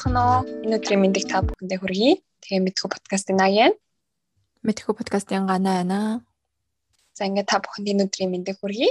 Сайцхан 0.00 0.16
уу? 0.16 0.48
Энэ 0.64 0.80
өдрийн 0.80 1.00
мэндийг 1.04 1.28
та 1.28 1.44
бүхэндээ 1.44 1.76
хүргэе. 1.76 2.12
Тэгээ 2.40 2.64
мэдхүү 2.64 2.88
подкастын 2.88 3.36
наяа. 3.36 3.68
Мэдхүү 4.64 4.96
подкастын 4.96 5.44
ганаа 5.44 5.84
байна. 5.84 6.24
За 7.12 7.28
ингээд 7.28 7.44
та 7.44 7.60
бүхэнд 7.60 7.92
энэ 7.92 8.04
өдрийн 8.08 8.32
мэндийг 8.32 8.56
хүргэе. 8.64 8.88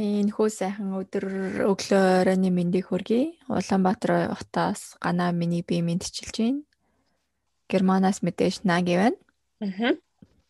Энэ 0.00 0.32
хүү 0.32 0.48
сайхан 0.48 0.96
өдөр 0.96 1.68
өглөө 1.68 2.24
оройны 2.24 2.48
мэндийг 2.48 2.88
хүргэе. 2.88 3.36
Улаанбаатар 3.52 4.32
хотоос 4.40 4.96
ганаа 5.04 5.36
миний 5.36 5.60
би 5.60 5.84
мэдчилж 5.84 6.32
байна. 6.40 6.64
Германаас 7.68 8.24
мэдээж 8.24 8.64
наги 8.64 8.96
байна. 8.96 9.20
Аа. 9.60 10.00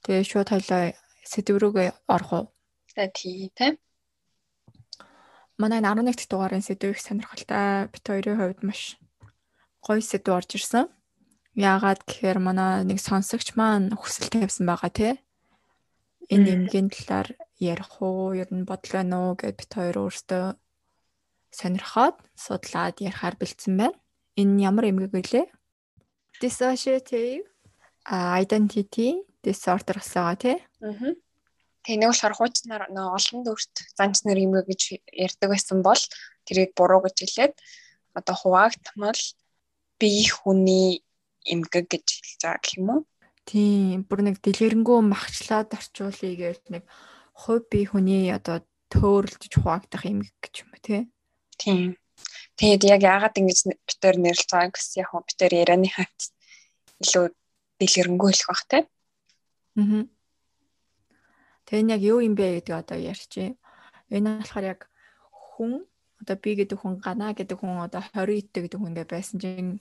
Тэгээ 0.07 0.23
шууд 0.31 0.55
хоёлоо 0.55 0.95
сэдв 1.27 1.59
рүүгээ 1.59 2.07
орох 2.07 2.31
уу? 2.39 2.47
За 2.95 3.11
тий, 3.11 3.51
тэ. 3.51 3.75
Манай 5.59 5.83
11 5.83 6.07
дахь 6.07 6.31
дугаарын 6.31 6.63
сэдв 6.63 6.95
их 6.95 7.03
сонирхолтой. 7.03 7.91
Бит 7.91 8.07
хоёрын 8.07 8.39
хувьд 8.39 8.63
маш 8.63 8.95
гоё 9.85 10.03
сэдв 10.03 10.31
орж 10.35 10.51
ирсэн. 10.59 10.87
Яагаад 11.59 12.07
гэхээр 12.07 12.39
манай 12.39 12.87
нэг 12.87 12.99
сонсогч 13.03 13.59
маань 13.59 13.95
хүсэл 13.95 14.31
тавьсан 14.31 14.67
байгаа 14.69 14.93
тий. 14.95 15.15
Энэ 16.31 16.69
эмгийн 16.69 16.89
талаар 16.93 17.35
ярих 17.59 17.99
уу, 17.99 18.37
ер 18.37 18.51
нь 18.55 18.69
бодлоо 18.69 19.03
нөө 19.03 19.43
гэд 19.43 19.57
бит 19.59 19.73
хоёр 19.75 19.97
өөртөө 20.07 20.45
сонирхоод 21.59 22.17
судлаад 22.37 22.97
ярихаар 23.03 23.35
бэлдсэн 23.41 23.75
байна. 23.81 23.99
Энэ 24.39 24.63
ямар 24.69 24.85
эмгэг 24.91 25.13
вэ? 25.15 25.43
Dissociative 26.39 27.43
identity 28.07 29.27
disorder 29.43 29.99
гэсэн 29.99 30.23
байгаа 30.23 30.39
тий. 30.39 30.57
Аа 30.85 31.17
Тэгээ 31.89 32.05
нэг 32.05 32.13
болохоор 32.13 32.37
хуучнаар 32.37 32.85
нөө 32.93 33.07
олон 33.17 33.41
дөрт 33.49 33.75
занч 33.97 34.21
нар 34.29 34.37
юм 34.37 34.61
гэж 34.61 35.01
ярьдаг 35.09 35.49
байсан 35.49 35.81
бол 35.81 36.03
тэрийг 36.45 36.77
буруу 36.77 37.01
гэж 37.01 37.17
хэлээд 37.25 37.55
одоо 38.13 38.35
хуваагдмал 38.37 39.17
бие 40.01 40.27
хүний 40.31 41.03
эмгэг 41.45 41.87
гэж 41.93 42.07
хэлж 42.07 42.41
байгаа 42.43 42.63
гэх 42.63 42.79
юм 42.79 42.89
уу? 42.91 43.03
Тийм, 43.49 44.05
бүр 44.09 44.21
нэг 44.25 44.37
дэлгэрэнгүй 44.41 44.99
махчлаад 45.05 45.75
орчуулъя 45.75 46.35
гэж 46.37 46.61
нэг 46.73 46.85
хувь 47.35 47.67
бие 47.71 47.87
хүний 47.91 48.31
одоо 48.33 48.65
төөрөлж 48.93 49.53
хуваагдах 49.59 50.05
эмгэг 50.09 50.37
гэж 50.43 50.55
юм 50.63 50.71
уу 50.73 50.81
тий? 50.83 51.03
Тийм. 51.61 51.97
Тэгээд 52.59 52.83
яг 52.95 53.03
яагаад 53.03 53.39
ингэж 53.39 53.59
битээр 53.87 54.17
нэрлж 54.19 54.49
байгаа 54.51 54.75
гэсэн 54.75 55.01
яг 55.03 55.11
битээр 55.27 55.55
ярианы 55.63 55.89
хавц 55.89 56.35
илүү 57.03 57.25
дэлгэрэнгүй 57.79 58.31
хэлэх 58.35 58.51
бах 58.51 58.65
тий? 58.67 58.83
Аа 59.79 60.07
Тэгээ 61.69 61.85
энэ 61.85 61.95
яг 62.01 62.03
юу 62.03 62.25
юм 62.25 62.33
бэ 62.33 62.65
гэдэг 62.65 62.75
одоо 62.81 62.97
ярьчих. 62.97 63.61
Энэ 64.09 64.41
болохоор 64.41 64.65
яг 64.73 64.81
хүн 65.29 65.85
одоо 66.29 66.37
би 66.37 66.53
гэдэг 66.61 66.77
хүн 66.77 67.01
гана 67.01 67.33
гэдэг 67.33 67.57
хүн 67.57 67.81
одоо 67.89 68.05
20 68.13 68.37
идтэй 68.37 68.61
гэдэг 68.69 68.79
хүн 68.79 68.93
ингээд 68.93 69.09
байсан 69.17 69.41
чинь 69.41 69.81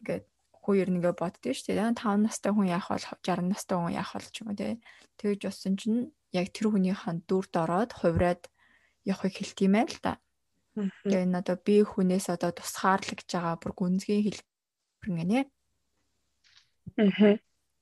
ингээд 0.00 0.24
хоёр 0.64 0.88
нэгэ 0.88 1.12
боддөө 1.20 1.52
шүү 1.52 1.76
дээ. 1.76 1.92
5 1.92 2.24
настай 2.24 2.50
хүн 2.56 2.72
яах 2.72 2.88
бол 2.88 3.04
60 3.04 3.52
настай 3.52 3.76
хүн 3.76 3.92
яах 3.92 4.10
бол 4.16 4.28
ч 4.32 4.36
юм 4.40 4.48
уу 4.48 4.56
те. 4.56 4.80
Тэгж 5.20 5.40
болсон 5.44 5.74
чинь 5.76 6.00
яг 6.32 6.48
тэр 6.50 6.72
хүнийхэн 6.72 7.28
дүрд 7.28 7.52
ороод 7.60 7.92
хувраад 7.92 8.42
явахыг 9.04 9.36
хэлт 9.36 9.58
юм 9.60 9.76
байл 9.76 9.96
та. 10.00 10.18
Тэгээ 10.74 11.24
энэ 11.28 11.38
одоо 11.44 11.56
би 11.60 11.76
хүнээс 11.84 12.26
одоо 12.32 12.50
тусгаарлагдж 12.56 13.30
байгаа 13.30 13.56
бүр 13.60 13.72
гүнзгий 13.76 14.20
хэлбэр 14.24 15.12
гинэ. 15.12 15.40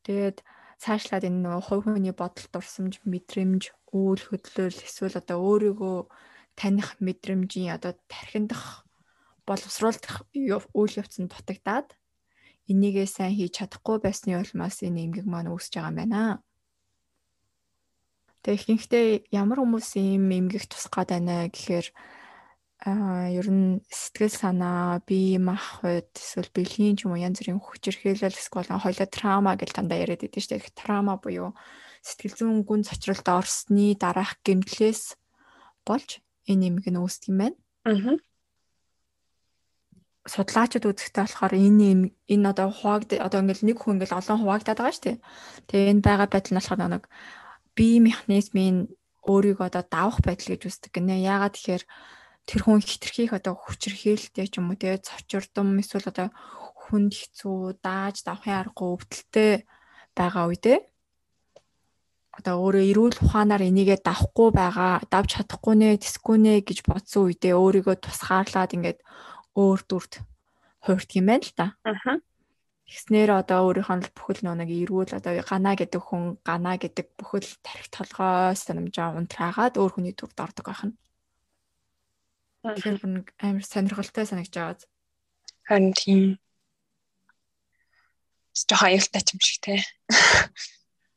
Тэгээд 0.04 0.38
цаашлаад 0.82 1.24
энэ 1.24 1.40
нөгөө 1.40 1.62
хувь 1.64 1.86
хүний 1.88 2.14
бодол 2.14 2.46
дурсамж, 2.52 3.00
мэдрэмж, 3.08 3.62
үйл 3.94 4.22
хөдлөл 4.28 4.78
эсвэл 4.84 5.16
одоо 5.22 5.38
өөрийгөө 5.40 5.98
таних 6.58 6.96
мэдрэмжийн 7.04 7.74
одоо 7.76 7.92
тархиндах 8.08 8.84
боловсруулах 9.46 10.24
үйл 10.32 10.94
явц 11.02 11.20
нь 11.20 11.30
дутагдаад 11.30 11.88
энийгээ 12.70 13.06
сайн 13.06 13.36
хийж 13.36 13.60
чадахгүй 13.60 14.00
байсны 14.00 14.40
улмаас 14.40 14.80
энэ 14.86 15.04
эмгэг 15.04 15.26
маань 15.28 15.52
үүсэж 15.52 15.72
байгаа 15.76 15.92
юм 15.92 15.98
байна. 16.00 16.22
Тэгээ 18.40 18.60
ихэнхдээ 18.60 19.08
ямар 19.32 19.58
хүмүүс 19.60 19.88
ийм 20.00 20.28
эмгэг 20.32 20.64
тусах 20.68 20.92
гээд 20.92 21.10
байна 21.12 21.48
гэхээр 21.52 21.86
аа 22.84 23.32
ер 23.32 23.48
нь 23.48 23.80
сэтгэл 23.88 24.32
санаа, 24.32 25.00
бие 25.08 25.40
махбод 25.40 26.08
эсвэл 26.12 26.52
бэлгийн 26.52 26.96
ч 26.96 27.08
юм 27.08 27.16
уу 27.16 27.24
янз 27.24 27.40
бүрийн 27.40 27.60
хүчирхээлэл 27.60 28.36
эсвэл 28.36 28.68
хоёлоо 28.68 29.08
трама 29.08 29.56
гэж 29.56 29.70
дандаа 29.72 30.00
яриад 30.04 30.20
байдаг 30.24 30.40
шүү 30.44 30.60
дээ. 30.60 30.76
Трама 30.76 31.16
буюу 31.16 31.56
сэтгэл 32.04 32.36
зүйн 32.36 32.60
гүн 32.68 32.84
цочролд 32.84 33.24
орсны 33.24 33.96
дараах 33.96 34.36
гэмтлээс 34.44 35.16
болж 35.88 36.20
юм 36.48 36.76
гэн 36.80 37.00
үүсдэг 37.00 37.28
юм 37.32 37.38
байна. 37.40 37.56
Аа. 37.84 38.16
Судлаачид 40.24 40.88
үзэхдээ 40.88 41.24
болохоор 41.24 41.52
энэ 41.52 42.12
энэ 42.32 42.48
одоо 42.48 42.72
хуваагд 42.72 43.12
одоо 43.20 43.44
ингээл 43.44 43.68
нэг 43.68 43.76
хүн 43.80 44.00
ингээл 44.00 44.18
олон 44.20 44.38
хуваагдаад 44.40 44.78
байгаа 44.80 44.96
шүү 44.96 45.04
дээ. 45.04 45.18
Тэгээ 45.68 45.90
энэ 45.92 46.04
байгаа 46.04 46.28
байдал 46.32 46.52
нь 46.52 46.58
болохоор 46.60 46.80
нэг 46.88 47.04
бие 47.76 47.98
механизмын 48.00 48.76
өөрийгөө 49.28 49.66
одоо 49.68 49.84
давах 49.84 50.18
байдал 50.24 50.56
гэж 50.56 50.62
үздэг 50.64 50.92
гинэ. 50.96 51.20
Яагаад 51.28 51.56
тэгэхээр 51.56 51.84
тэр 52.48 52.60
хүн 52.64 52.80
хитрхийх 52.80 53.32
одоо 53.36 53.52
хүчрхээлтэй 53.56 54.48
ч 54.48 54.60
юм 54.60 54.72
уу 54.72 54.80
тэгээ 54.80 55.04
цочирдум 55.04 55.80
эсвэл 55.80 56.08
одоо 56.08 56.28
хүнд 56.88 57.12
хэцүү 57.12 57.80
дааж 57.84 58.20
давхын 58.24 58.60
аргагүй 58.60 58.88
өвдөлттэй 58.96 59.52
байгаа 60.16 60.44
үедээ 60.48 60.78
одоо 62.34 62.54
өөрөө 62.66 62.84
эрүүл 62.90 63.16
ухаанаар 63.22 63.62
энийгээ 63.70 63.98
давхгүй 64.02 64.48
байгаа 64.50 65.06
давж 65.06 65.38
чадахгүй 65.38 65.74
нэ 65.78 65.88
тэсгүй 66.02 66.36
нэ 66.42 66.52
гэж 66.66 66.78
бодсон 66.82 67.30
үедээ 67.30 67.54
өөрийгөө 67.54 67.96
тусгаарлаад 68.02 68.74
ингээд 68.74 68.98
өөр 69.54 69.80
дүрд 69.86 70.12
хуурд 70.82 71.10
юм 71.14 71.26
байна 71.30 71.46
л 71.46 71.54
да. 71.54 71.66
Аа. 71.86 72.18
Тэгснээр 72.84 73.30
одоо 73.40 73.70
өөрийнхөө 73.70 74.12
бүхэл 74.12 74.44
нэг 74.50 74.68
эрүүл 74.68 75.16
одоо 75.16 75.32
гана 75.40 75.72
гэдэг 75.72 76.02
хүн 76.04 76.36
гана 76.44 76.76
гэдэг 76.76 77.06
бүхэл 77.16 77.48
тарих 77.64 77.88
толгой 77.88 78.52
санамжаа 78.52 79.16
унтраагаад 79.16 79.80
өөр 79.80 79.92
хүний 79.96 80.12
дүрд 80.12 80.36
ордог 80.36 80.66
байх 80.68 80.84
нь. 80.84 80.94
Тэгэхээр 82.60 82.96
амар 83.40 83.64
сонирхолтой 83.64 84.24
санагдж 84.28 84.52
байгааз. 84.52 84.82
Харин 85.64 85.92
тийм. 85.96 86.20
Стэ 88.52 88.74
хаюлтай 88.76 89.22
ч 89.24 89.28
юм 89.32 89.40
шиг 89.40 89.58
те. 89.64 89.74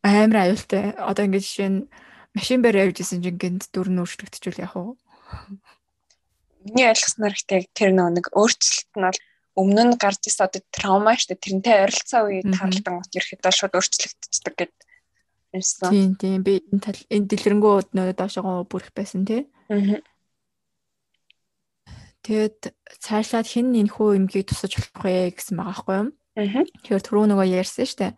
Амар 0.07 0.47
аюултай. 0.47 0.95
Одоо 0.95 1.28
ингэж 1.28 1.44
жишээ 1.44 1.69
нь 1.69 1.79
машин 2.31 2.63
барь 2.63 2.79
явж 2.79 3.03
исэн 3.03 3.19
чинь 3.19 3.35
гинт 3.35 3.68
дүр 3.75 3.91
нь 3.91 4.00
өөрчлөгдөжүүл 4.00 4.63
яах 4.63 4.75
вэ? 4.79 4.95
Миний 6.63 6.88
ойлгосноор 6.88 7.35
ихтэй 7.35 7.68
тэр 7.75 7.91
нэг 7.91 8.31
өөрчлөлт 8.31 8.91
нь 8.96 9.03
бол 9.03 9.19
өмнө 9.59 9.84
нь 9.91 10.00
гарч 10.00 10.31
ирсэн 10.31 10.47
одоо 10.47 10.62
траума 10.72 11.19
штэ 11.19 11.35
тэрнтэй 11.35 11.84
ойролцоо 11.84 12.22
үед 12.31 12.47
харалдан 12.56 13.03
гот 13.03 13.12
ирэхэд 13.12 13.44
шууд 13.51 13.75
өөрчлөгдчихдөг 13.75 14.56
гэд 14.56 14.75
юмсан. 15.51 15.91
Тийм 15.91 16.12
тийм 16.16 16.40
би 16.47 16.63
энэ 16.72 16.84
тал 16.84 17.00
энэ 17.12 17.28
дэлгэрэнгүй 17.28 17.91
нөө 17.91 18.16
доошогоо 18.16 18.63
бүрэх 18.63 18.96
байсан 18.96 19.28
тий. 19.28 19.44
Аа 19.67 20.00
Тэгээд 22.28 22.75
цаашлаад 23.00 23.47
хэн 23.47 23.72
энэ 23.72 23.94
хөө 23.96 24.19
эмгийг 24.19 24.51
тусаж 24.51 24.75
болох 24.75 25.00
вэ 25.00 25.31
гэсэн 25.31 25.56
байгаа 25.63 25.72
байхгүй 25.72 25.96
юу? 25.96 26.07
Аа. 26.35 26.63
Тэгэхээр 26.84 27.06
түрүү 27.07 27.25
нөгөө 27.31 27.47
ярьсан 27.56 27.88
шүү 27.88 28.00
дээ. 28.03 28.13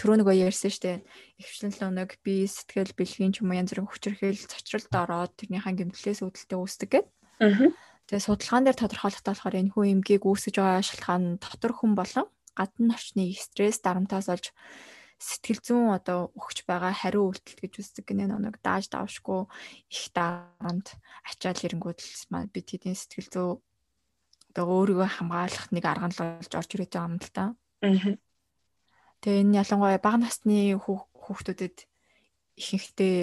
Түрүү 0.00 0.16
нөгөө 0.24 0.48
ярьсан 0.48 0.72
дээ. 0.80 1.04
Ихвчлэн 1.36 1.76
л 1.76 1.92
нэг 1.92 2.16
би 2.24 2.48
сэтгэл 2.48 2.96
бэлгийн 2.96 3.36
ч 3.36 3.44
юм 3.44 3.52
уу 3.52 3.60
янз 3.60 3.76
бүрийн 3.76 3.84
хүчрхийл 3.84 4.48
цочролд 4.48 4.88
ороод 4.96 5.36
тэрнийхэн 5.36 5.76
гэмтлээс 5.76 6.24
үүдэлтэй 6.24 6.56
үүсдэг 6.56 6.88
гэдэг. 6.88 7.12
Аа. 7.44 7.68
Тэгээ 8.08 8.24
судалгаан 8.24 8.64
дээр 8.64 8.80
тодорхойлохтой 8.80 9.32
болохоор 9.36 9.60
энэ 9.60 9.72
хүү 9.76 9.84
эмгийг 9.92 10.24
үүсгэж 10.24 10.56
байгаа 10.56 10.80
шалтгаан 10.80 11.24
дотор 11.36 11.72
хүн 11.76 11.92
болон 11.92 12.26
гадна 12.56 12.96
орчны 12.96 13.28
стресс 13.36 13.84
дарамтаас 13.84 14.32
олж 14.32 14.56
сэтгэл 15.20 15.60
зүүн 15.60 15.92
одоо 15.92 16.32
өгч 16.32 16.64
байгаа 16.64 16.96
хариу 16.96 17.28
үйлдэл 17.28 17.60
гэж 17.60 17.72
үздэг 17.76 18.08
гинэ 18.08 18.24
нэг 18.32 18.56
дааж 18.64 18.88
давшгүй 18.88 19.44
их 19.92 20.04
дарамт 20.16 20.96
ачаал 21.28 21.60
ирэнгүүд 21.60 21.98
л 22.00 22.24
маань 22.32 22.48
бид 22.48 22.72
хэдийн 22.72 22.96
сэтгэл 22.96 23.28
зүй 23.28 23.48
одоо 24.50 24.64
өөрийгөө 24.64 25.08
хамгаалах 25.20 25.68
нэг 25.76 25.84
арга 25.84 26.08
нь 26.08 26.16
болж 26.16 26.52
орж 26.56 26.70
ирээд 26.72 26.92
байгаа 26.96 27.08
юм 27.12 27.16
л 27.20 27.30
та. 27.36 27.44
Аа. 27.84 28.16
Тэгээ 29.20 29.42
энэ 29.44 29.58
ялангуяа 29.62 30.00
бага 30.00 30.18
насны 30.24 30.76
хүүхдүүдэд 30.80 31.76
ихэнхдээ 32.56 33.16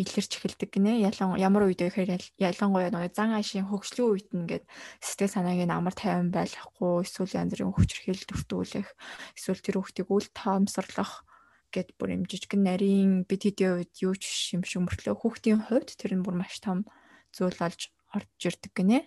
илэрч 0.00 0.32
эхэлдэг 0.38 0.70
гинэ. 0.72 1.02
Ялан 1.02 1.36
ямар 1.36 1.68
үед 1.68 1.82
вэ 1.82 1.90
гэхээр 1.92 2.24
ялангуяа 2.38 2.92
нэг 2.92 3.12
зан 3.12 3.34
ашийн 3.36 3.68
хөгжлийн 3.68 4.08
үед 4.08 4.28
нэгээд 4.32 4.64
сэтгэл 5.02 5.34
санааг 5.34 5.60
нь 5.66 5.74
амар 5.74 5.94
тайван 5.96 6.30
байлгахгүй 6.32 7.04
эсвэл 7.04 7.36
янз 7.36 7.52
бүрийн 7.52 7.74
хүчрхийл 7.74 8.22
төртүүлэх 8.24 8.88
эсвэл 9.36 9.60
тэр 9.60 9.76
хүүхдийг 9.82 10.08
үл 10.08 10.28
тоомсорлох 10.32 11.26
гэд 11.74 11.88
бүр 11.98 12.08
юм 12.16 12.22
жижигэн 12.26 12.62
нарийн 12.64 13.12
бид 13.28 13.42
хэдийн 13.46 13.82
үед 13.82 13.92
юу 14.02 14.14
ч 14.16 14.54
юм 14.54 14.62
шиг 14.64 14.82
мөртлөө 14.86 15.14
хүүхдийн 15.18 15.60
хувьд 15.68 15.94
тэр 15.94 16.18
нь 16.18 16.24
бүр 16.24 16.36
маш 16.38 16.58
том 16.62 16.86
зүйл 17.34 17.54
болж 17.58 17.90
орж 18.14 18.40
ирдэг 18.42 18.72
гинэ. 18.74 19.06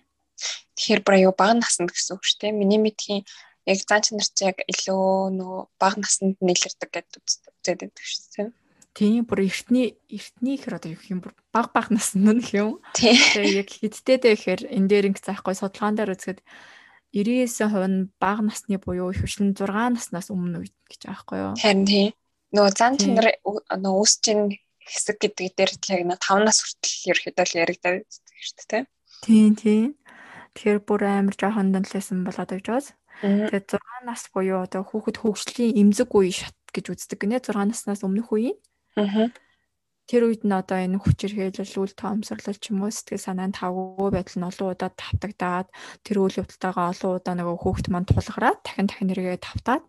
Тэгэхээр 0.74 1.00
бүр 1.04 1.14
аюу 1.20 1.34
бага 1.36 1.60
наснд 1.60 1.92
гэсэн 1.92 2.16
үг 2.16 2.24
шүү 2.24 2.38
дээ. 2.40 2.52
Миний 2.56 2.80
мэдхийн 2.80 3.22
яг 3.64 3.78
заан 3.88 4.04
нар 4.16 4.28
ч 4.28 4.38
яг 4.44 4.58
илүү 4.68 5.32
нөгөө 5.40 5.62
бага 5.80 5.98
наснд 6.00 6.36
нийлэрдэг 6.40 6.90
гэдээ 6.92 7.20
үзээд 7.20 7.80
байдаг 7.80 8.04
шүү 8.04 8.24
дээ. 8.36 8.48
Тийм 8.94 9.26
бүр 9.26 9.40
эртний 9.50 9.98
эртний 10.06 10.54
ихэр 10.54 10.78
одоо 10.78 10.94
юу 10.94 11.02
юм 11.10 11.20
бүр 11.24 11.34
баг 11.50 11.72
баг 11.74 11.88
наснд 11.90 12.28
нь 12.28 12.44
юм. 12.54 12.78
Тэгээ 12.94 13.64
яг 13.64 13.68
хидтэй 13.72 14.20
дээ 14.22 14.34
гэхээр 14.38 14.62
энэ 14.70 14.88
дээр 14.88 15.08
ингэ 15.10 15.24
заахгүй 15.24 15.54
судалгаан 15.58 15.96
дээр 15.98 16.14
үзэхэд 16.14 16.40
99% 17.14 17.90
нь 17.90 18.10
бага 18.22 18.42
насны 18.42 18.78
буюу 18.78 19.10
их 19.10 19.22
хвшлэн 19.22 19.54
6 19.54 19.66
наснаас 19.70 20.28
өмнө 20.34 20.62
үед 20.62 20.76
гэж 20.90 21.00
байхгүй 21.10 21.38
юу? 21.40 21.54
Харин 21.58 21.86
тийм. 21.86 22.10
Нөгөө 22.54 22.72
зан 22.74 22.94
чанар 22.98 23.34
нөгөө 23.42 23.98
үүсэж 23.98 24.24
ин 24.34 24.40
хэсэг 24.82 25.16
гэдэг 25.22 25.54
дээр 25.54 25.72
яг 25.94 26.02
нэг 26.10 26.18
5 26.20 26.46
нас 26.46 26.58
хүртэл 26.62 27.10
ерөөхдөө 27.14 27.46
л 27.50 27.58
яригдаад 27.62 28.06
шүү 28.10 28.66
дээ. 28.66 28.84
Тийм 29.22 29.52
тийм. 29.54 29.86
Тэгэхээр 30.54 30.80
бүр 30.86 31.02
амар 31.06 31.34
жоохон 31.34 31.74
дэнлээсэн 31.74 32.22
болоод 32.26 32.50
байж 32.50 32.66
байгаа. 32.66 32.94
Тэгээд 33.22 33.78
6 33.78 34.08
нас 34.08 34.26
буюу 34.34 34.64
одоо 34.66 34.82
хүүхэд 34.82 35.22
хөгжлийн 35.22 35.78
эмзэг 35.78 36.10
үе 36.10 36.32
шат 36.34 36.56
гэж 36.74 36.84
үздэг 36.90 37.18
гинэ 37.22 37.38
6 37.38 37.54
наснаас 37.54 38.02
өмнөх 38.02 38.32
үеийн. 38.34 38.58
Аа. 38.98 39.30
Тэр 40.04 40.28
үед 40.28 40.44
нь 40.44 40.52
одоо 40.52 40.76
энэ 40.84 41.00
хүчирхээлэл, 41.00 41.80
үл 41.80 41.94
тоомсорлол 41.96 42.58
ч 42.60 42.68
юм 42.68 42.84
уу 42.84 42.92
сэтгэл 42.92 43.24
санаанд 43.24 43.56
тавгүй 43.56 44.12
байдал 44.12 44.36
нь 44.36 44.48
олон 44.52 44.68
удаа 44.76 44.90
тавтагдаад 44.92 45.68
тэр 46.04 46.16
үйл 46.20 46.40
явдалтайгаа 46.44 46.92
олон 46.92 47.12
удаа 47.16 47.34
нөгөө 47.40 47.56
хүүхэд 47.56 47.88
манд 47.88 48.12
тулгараад 48.12 48.60
дахин 48.60 48.84
дахин 48.84 49.08
нэргээ 49.08 49.40
тавтаад 49.40 49.84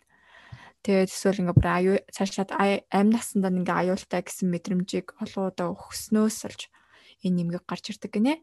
тэгээд 0.88 1.12
эсвэл 1.12 1.42
ингээ 1.44 1.57
бүр 1.60 1.68
аюу 1.68 1.98
цаашаад 2.16 2.50
амь 2.56 3.12
насандаа 3.12 3.51
ингээ 3.51 3.75
аюултай 3.92 4.22
гэсэн 4.24 4.48
мэдрэмжийг 4.56 5.07
олон 5.19 5.51
удаа 5.51 5.68
өгснөөс 5.75 6.38
олж 6.48 6.62
энэ 7.27 7.36
нэмгийг 7.36 7.68
гарч 7.68 7.92
ирдэг 7.92 8.12
гинэ. 8.16 8.39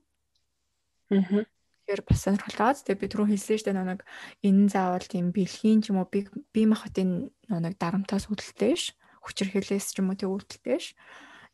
Аа. 1.08 1.48
Тэгэхээр 1.82 2.02
бас 2.06 2.20
сонирхолтой. 2.22 2.78
Тэгээ 2.78 3.00
би 3.02 3.06
түрүү 3.10 3.26
хэлсэн 3.34 3.58
шүү 3.58 3.66
дээ 3.74 3.82
нэг 3.82 4.00
энэ 4.46 4.70
заавал 4.70 5.06
тийм 5.06 5.34
бэлхийн 5.34 5.82
ч 5.82 5.90
юм 5.90 5.98
уу 5.98 6.06
би 6.06 6.30
бие 6.54 6.66
махбодын 6.70 7.34
нэг 7.50 7.74
дарамтаас 7.82 8.30
үүдэлтэй 8.30 8.74
ш. 8.78 8.94
Хүчирхээлээс 9.26 9.90
ч 9.90 9.98
юм 9.98 10.14
уу 10.14 10.18
тэг 10.18 10.30
үүдэлтэй 10.30 10.78
ш 10.78 10.94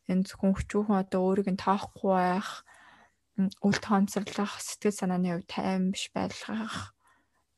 энэ 0.09 0.25
зөвхөн 0.25 0.53
хүчүүхэн 0.57 1.01
одоо 1.05 1.21
өөрийг 1.21 1.49
нь 1.53 1.61
тоохгүй 1.61 2.13
байх 2.13 2.65
үл 3.37 3.77
тоомцорлох 3.77 4.57
сэтгэл 4.57 4.99
санааны 4.99 5.29
хувь 5.37 5.47
тайван 5.47 5.93
биш 5.93 6.09
байлгах 6.11 6.97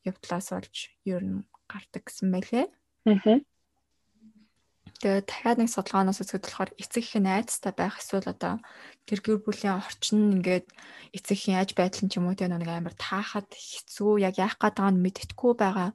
явдлаас 0.05 0.47
болж 0.51 0.75
ер 1.07 1.23
нь 1.23 1.43
гардаг 1.71 2.03
гэсэн 2.05 2.29
байлээ. 2.31 2.67
Аа. 3.07 3.39
Тэгээд 5.01 5.25
дахиад 5.25 5.57
нэг 5.57 5.69
судалгаанаас 5.73 6.21
үзэхэд 6.21 6.45
болохоор 6.45 6.71
эцэг 6.77 7.01
их 7.01 7.13
найзтай 7.17 7.73
байх 7.73 7.97
эсвэл 7.97 8.29
одоо 8.29 8.61
тэр 9.09 9.19
гэр 9.25 9.41
бүлийн 9.41 9.81
орчин 9.81 10.37
ингээд 10.37 10.69
эцэг 11.17 11.37
их 11.41 11.49
яаж 11.49 11.69
байдал 11.73 12.05
ч 12.05 12.21
юм 12.21 12.29
уу 12.29 12.37
тийм 12.37 12.53
нэг 12.53 12.69
амар 12.69 12.93
таахад 12.93 13.49
хэцүү 13.49 14.21
яг 14.21 14.37
яах 14.37 14.61
гээд 14.61 14.77
байгааг 14.77 14.93
нь 14.93 15.01
мэддэхгүй 15.01 15.53
байгаа 15.57 15.89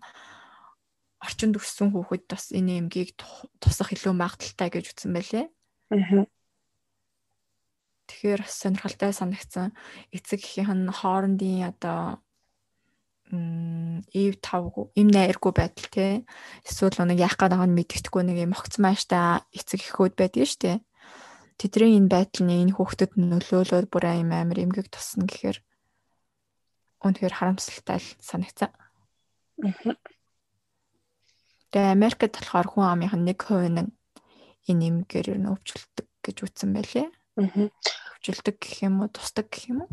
орчинд 1.23 1.55
өссөн 1.55 1.95
хүүхэд 1.95 2.25
бас 2.27 2.51
энэ 2.51 2.83
эмгийг 2.83 3.15
тусах 3.63 3.95
илүү 3.95 4.15
магадaltaй 4.19 4.69
гэж 4.75 4.85
үзсэн 4.91 5.15
байлээ. 5.15 5.47
Аа. 5.95 6.27
Тэгэхээр 8.11 8.43
сонирхолтой 8.47 9.11
санагдсан. 9.15 9.71
Эцэг 10.11 10.43
эхийн 10.43 10.91
хоорондын 10.91 11.71
одоо 11.71 12.26
ив 13.31 14.35
тавгүй 14.39 14.87
им 14.95 15.09
найргүй 15.11 15.53
байдал 15.53 15.89
те 15.91 16.23
эсвэл 16.63 16.95
нэг 17.03 17.19
яах 17.19 17.35
гээд 17.35 17.59
байгааг 17.59 17.71
нь 17.71 17.79
мэддэхгүй 17.79 18.23
нэг 18.23 18.39
юм 18.47 18.55
огц 18.55 18.79
мааштай 18.79 19.43
эцэг 19.51 19.83
эхүүд 19.83 20.15
байдаг 20.15 20.47
шүү 20.47 20.61
дээ. 20.63 20.79
Тэдний 21.59 21.99
энэ 21.99 22.13
байдал 22.13 22.43
нь 22.47 22.55
энэ 22.63 22.77
хүүхдэд 22.79 23.19
нөлөөлөд 23.19 23.91
бүр 23.91 24.05
аим 24.07 24.31
амир 24.31 24.63
эмгэг 24.63 24.87
тусна 24.95 25.27
гэхээр 25.27 25.59
үнэхээр 27.03 27.35
харамсалтай 27.35 27.99
санагцсан. 28.23 28.71
Тэгээ 31.75 31.95
Америкт 31.97 32.39
болохоор 32.39 32.69
хүн 32.71 32.87
амынх 32.87 33.15
нь 33.19 33.27
1% 33.27 33.75
нь 33.75 33.91
энэ 34.71 34.87
эмгээр 34.87 35.35
нь 35.35 35.51
өвчлөлдөг 35.51 36.07
гэж 36.23 36.37
үтсэн 36.47 36.71
байлээ. 36.77 37.11
Хөвжилдэг 37.37 38.57
гэх 38.63 38.87
юм 38.87 39.03
уу, 39.03 39.11
тусдаг 39.11 39.51
гэх 39.51 39.73
юм 39.75 39.83
уу? 39.83 39.91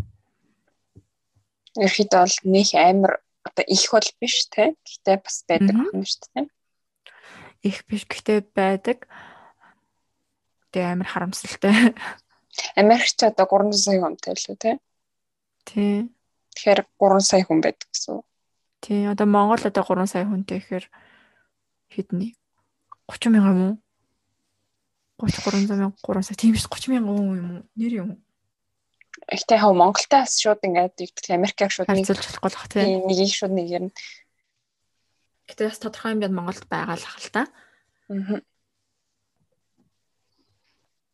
Ерхэд 1.79 2.11
бол 2.13 2.35
нөх 2.45 2.69
амар 2.77 3.22
одоо 3.43 3.65
их 3.67 3.83
бол 3.91 4.07
биш 4.19 4.47
те. 4.49 4.75
Гэхдээ 4.83 5.17
бас 5.19 5.43
байдаг 5.47 5.75
юм 5.75 6.03
шүү 6.03 6.27
дээ. 6.33 6.45
Их 7.63 7.77
биш 7.87 8.03
гэхдээ 8.07 8.39
байдаг. 8.55 9.07
Тэгээ 10.71 10.91
амар 10.95 11.07
харамсалтай. 11.07 11.95
Америкч 12.75 13.19
одоо 13.23 13.45
300 13.45 13.77
сая 13.77 13.99
хүнтэй 14.01 14.33
л 14.33 14.47
үү 14.51 14.57
те. 14.57 14.71
Тий. 15.67 16.09
Тэгэхээр 16.55 16.81
3 16.99 17.19
сая 17.21 17.43
хүн 17.43 17.59
байдаг 17.61 17.87
гэсэн. 17.91 18.21
Тий, 18.83 19.07
одоо 19.07 19.27
Монгол 19.27 19.63
одоо 19.63 19.83
3 19.83 20.07
сая 20.07 20.25
хүнтэй 20.27 20.59
гэхээр 20.59 20.85
хэдний 21.93 22.35
30 23.07 23.31
мянган 23.31 23.55
юм 23.55 23.61
уу? 23.69 23.75
33 25.27 25.69
мянган 25.69 25.93
3 26.03 26.23
сая 26.23 26.37
тийм 26.37 26.55
ш 26.55 26.67
30 26.67 26.91
мянган 26.93 27.15
хүн 27.17 27.37
юм 27.37 27.49
уу? 27.51 27.63
Нэр 27.75 27.93
юм 28.01 28.09
уу? 28.11 28.19
Ихтэй 29.31 29.57
хав 29.57 29.73
Монголтай 29.77 30.25
бас 30.25 30.37
шууд 30.41 30.61
ингээд 30.65 30.99
ивдэх 30.99 31.31
Америкийг 31.31 31.71
шууд 31.71 31.89
нэг 31.89 32.07
зөвлөх 32.07 32.41
болохгүй 32.41 32.69
тийм. 32.73 33.07
Нэгийг 33.07 33.33
шууд 33.33 33.53
нэг 33.53 33.67
юм. 33.69 33.85
Гэтэ 35.47 35.69
бас 35.69 35.79
тодорхой 35.79 36.17
юмд 36.17 36.33
Монголд 36.33 36.65
байгаа 36.67 36.97
л 36.97 37.05
хэл 37.05 37.29
та. 37.31 37.43
Аа. 38.09 38.41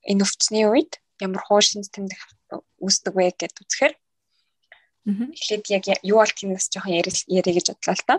Энэ 0.09 0.23
өвчний 0.25 0.65
үед 0.65 0.97
ямар 1.19 1.43
хууш 1.43 1.75
шинж 1.75 1.91
тэмдэг 1.91 2.17
үүсдэг 2.79 3.13
вэ 3.13 3.35
гэдээ 3.35 3.61
үзэхээр 3.61 3.93
эхлээд 5.07 5.65
яг 5.73 5.83
юу 6.03 6.21
бол 6.21 6.33
тиймээс 6.33 6.69
жоохон 6.71 6.95
яриа 6.95 7.53
гэж 7.55 7.67
бодлоо 7.75 7.95
л 7.95 8.07
та. 8.07 8.15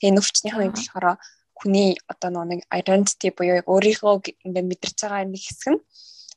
Тэгээ 0.00 0.16
нөвчнийхээ 0.16 0.60
үед 0.62 0.76
болохоор 0.76 1.18
хүний 1.56 1.96
одоо 2.06 2.44
нэг 2.44 2.60
identity 2.68 3.32
буюу 3.32 3.60
яг 3.60 3.66
өөрийнхөө 3.66 4.44
ингээд 4.44 4.70
мэдэрч 4.70 4.96
байгаа 5.00 5.24
нэг 5.24 5.40
хэсэг 5.40 5.68
нь 5.72 5.80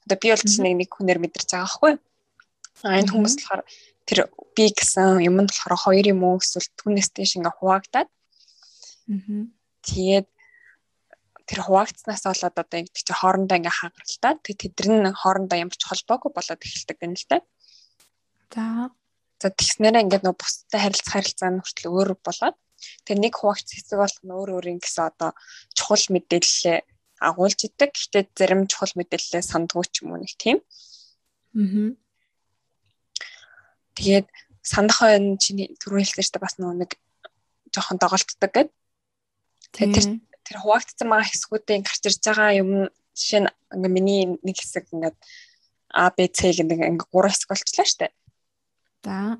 одоо 0.07 0.18
би 0.18 0.27
бол 0.31 0.45
чинь 0.47 0.77
нэг 0.80 0.89
хүнээр 0.89 1.19
мэдэрч 1.19 1.50
байгаа 1.51 1.68
байхгүй. 1.68 1.94
А 2.84 2.96
энэ 3.00 3.12
хүмүүс 3.12 3.36
болохоор 3.36 3.64
тэр 4.08 4.20
би 4.56 4.66
гэсэн 4.72 5.20
юм 5.22 5.36
нь 5.44 5.50
болохоор 5.52 5.76
хоёр 5.76 6.06
юм 6.16 6.24
уу 6.24 6.40
эсвэл 6.40 6.70
түүнээс 6.80 7.10
тийш 7.12 7.36
ингээ 7.36 7.60
хуваагдаад. 7.60 8.10
Тэгээд 9.84 10.28
тэр 11.50 11.60
хуваагдсанаас 11.66 12.24
болоод 12.26 12.56
одоо 12.58 12.78
ингэ 12.80 12.94
чи 12.94 13.14
хоорондоо 13.14 13.58
ингээ 13.60 13.76
хагаралтай. 13.76 14.34
Тэгээд 14.46 14.62
тэд 14.78 14.88
нар 14.90 15.18
хоорондоо 15.18 15.58
ямар 15.60 15.76
ч 15.76 15.84
холбоогүй 15.86 16.31
болоод 16.31 16.62
эхэлдэг 16.64 16.98
юм 17.04 17.14
л 17.18 17.26
та. 17.28 17.38
За. 18.54 18.64
За 19.42 19.48
тэгснээрээ 19.50 20.04
ингээд 20.06 20.24
нөө 20.26 20.36
бусдад 20.36 20.80
харилцах 20.81 21.14
харилцаа 21.16 21.50
нь 21.52 21.62
хүртэл 21.64 21.92
өөр 21.92 22.10
болоод 22.22 22.58
тэр 23.06 23.18
нэг 23.20 23.34
хуваагч 23.36 23.68
хэсэг 23.76 23.98
бол 24.00 24.16
өөр 24.36 24.50
өөр 24.60 24.66
ингэсэн 24.78 25.06
одоо 25.10 25.31
чухал 25.76 26.06
мэдээлэлээ 26.12 26.80
агуулж 27.24 27.60
идэг. 27.68 27.92
Гэхдээ 27.96 28.24
зарим 28.36 28.68
чухал 28.68 28.94
мэдээлэлээ 28.96 29.44
сандгүй 29.44 29.86
ч 29.92 30.04
юм 30.04 30.16
уу 30.16 30.20
нэг 30.24 30.34
тийм. 30.40 30.58
Аа. 31.56 32.08
Тэгээд 33.99 34.27
сандах 34.63 35.03
хойно 35.03 35.35
чиний 35.35 35.75
түрүү 35.75 36.07
хэлсэнтэй 36.07 36.39
бас 36.39 36.56
нэг 36.56 36.95
жоохон 37.75 37.99
доголддог 37.99 38.51
гэд. 38.56 38.69
Тэгээд 39.75 39.94
тэр 39.94 40.06
тэр 40.47 40.57
хуваагдсан 40.63 41.07
байгаа 41.11 41.27
хэсгүүдийн 41.27 41.83
гарч 41.83 42.03
ирж 42.07 42.23
байгаа 42.23 42.57
юм 42.57 42.71
жишээ 43.13 43.41
нь 43.44 43.51
ингээ 43.75 43.91
миний 43.91 44.21
нэг 44.39 44.57
хэсэг 44.57 44.89
ингээд 44.95 45.18
А 45.89 46.09
Б 46.15 46.29
С 46.31 46.39
гэдэг 46.41 46.79
ингээ 46.79 47.09
гурван 47.11 47.33
хэсэг 47.33 47.49
болчихлоо 47.49 47.85
штэ. 47.85 48.07
За. 49.03 49.37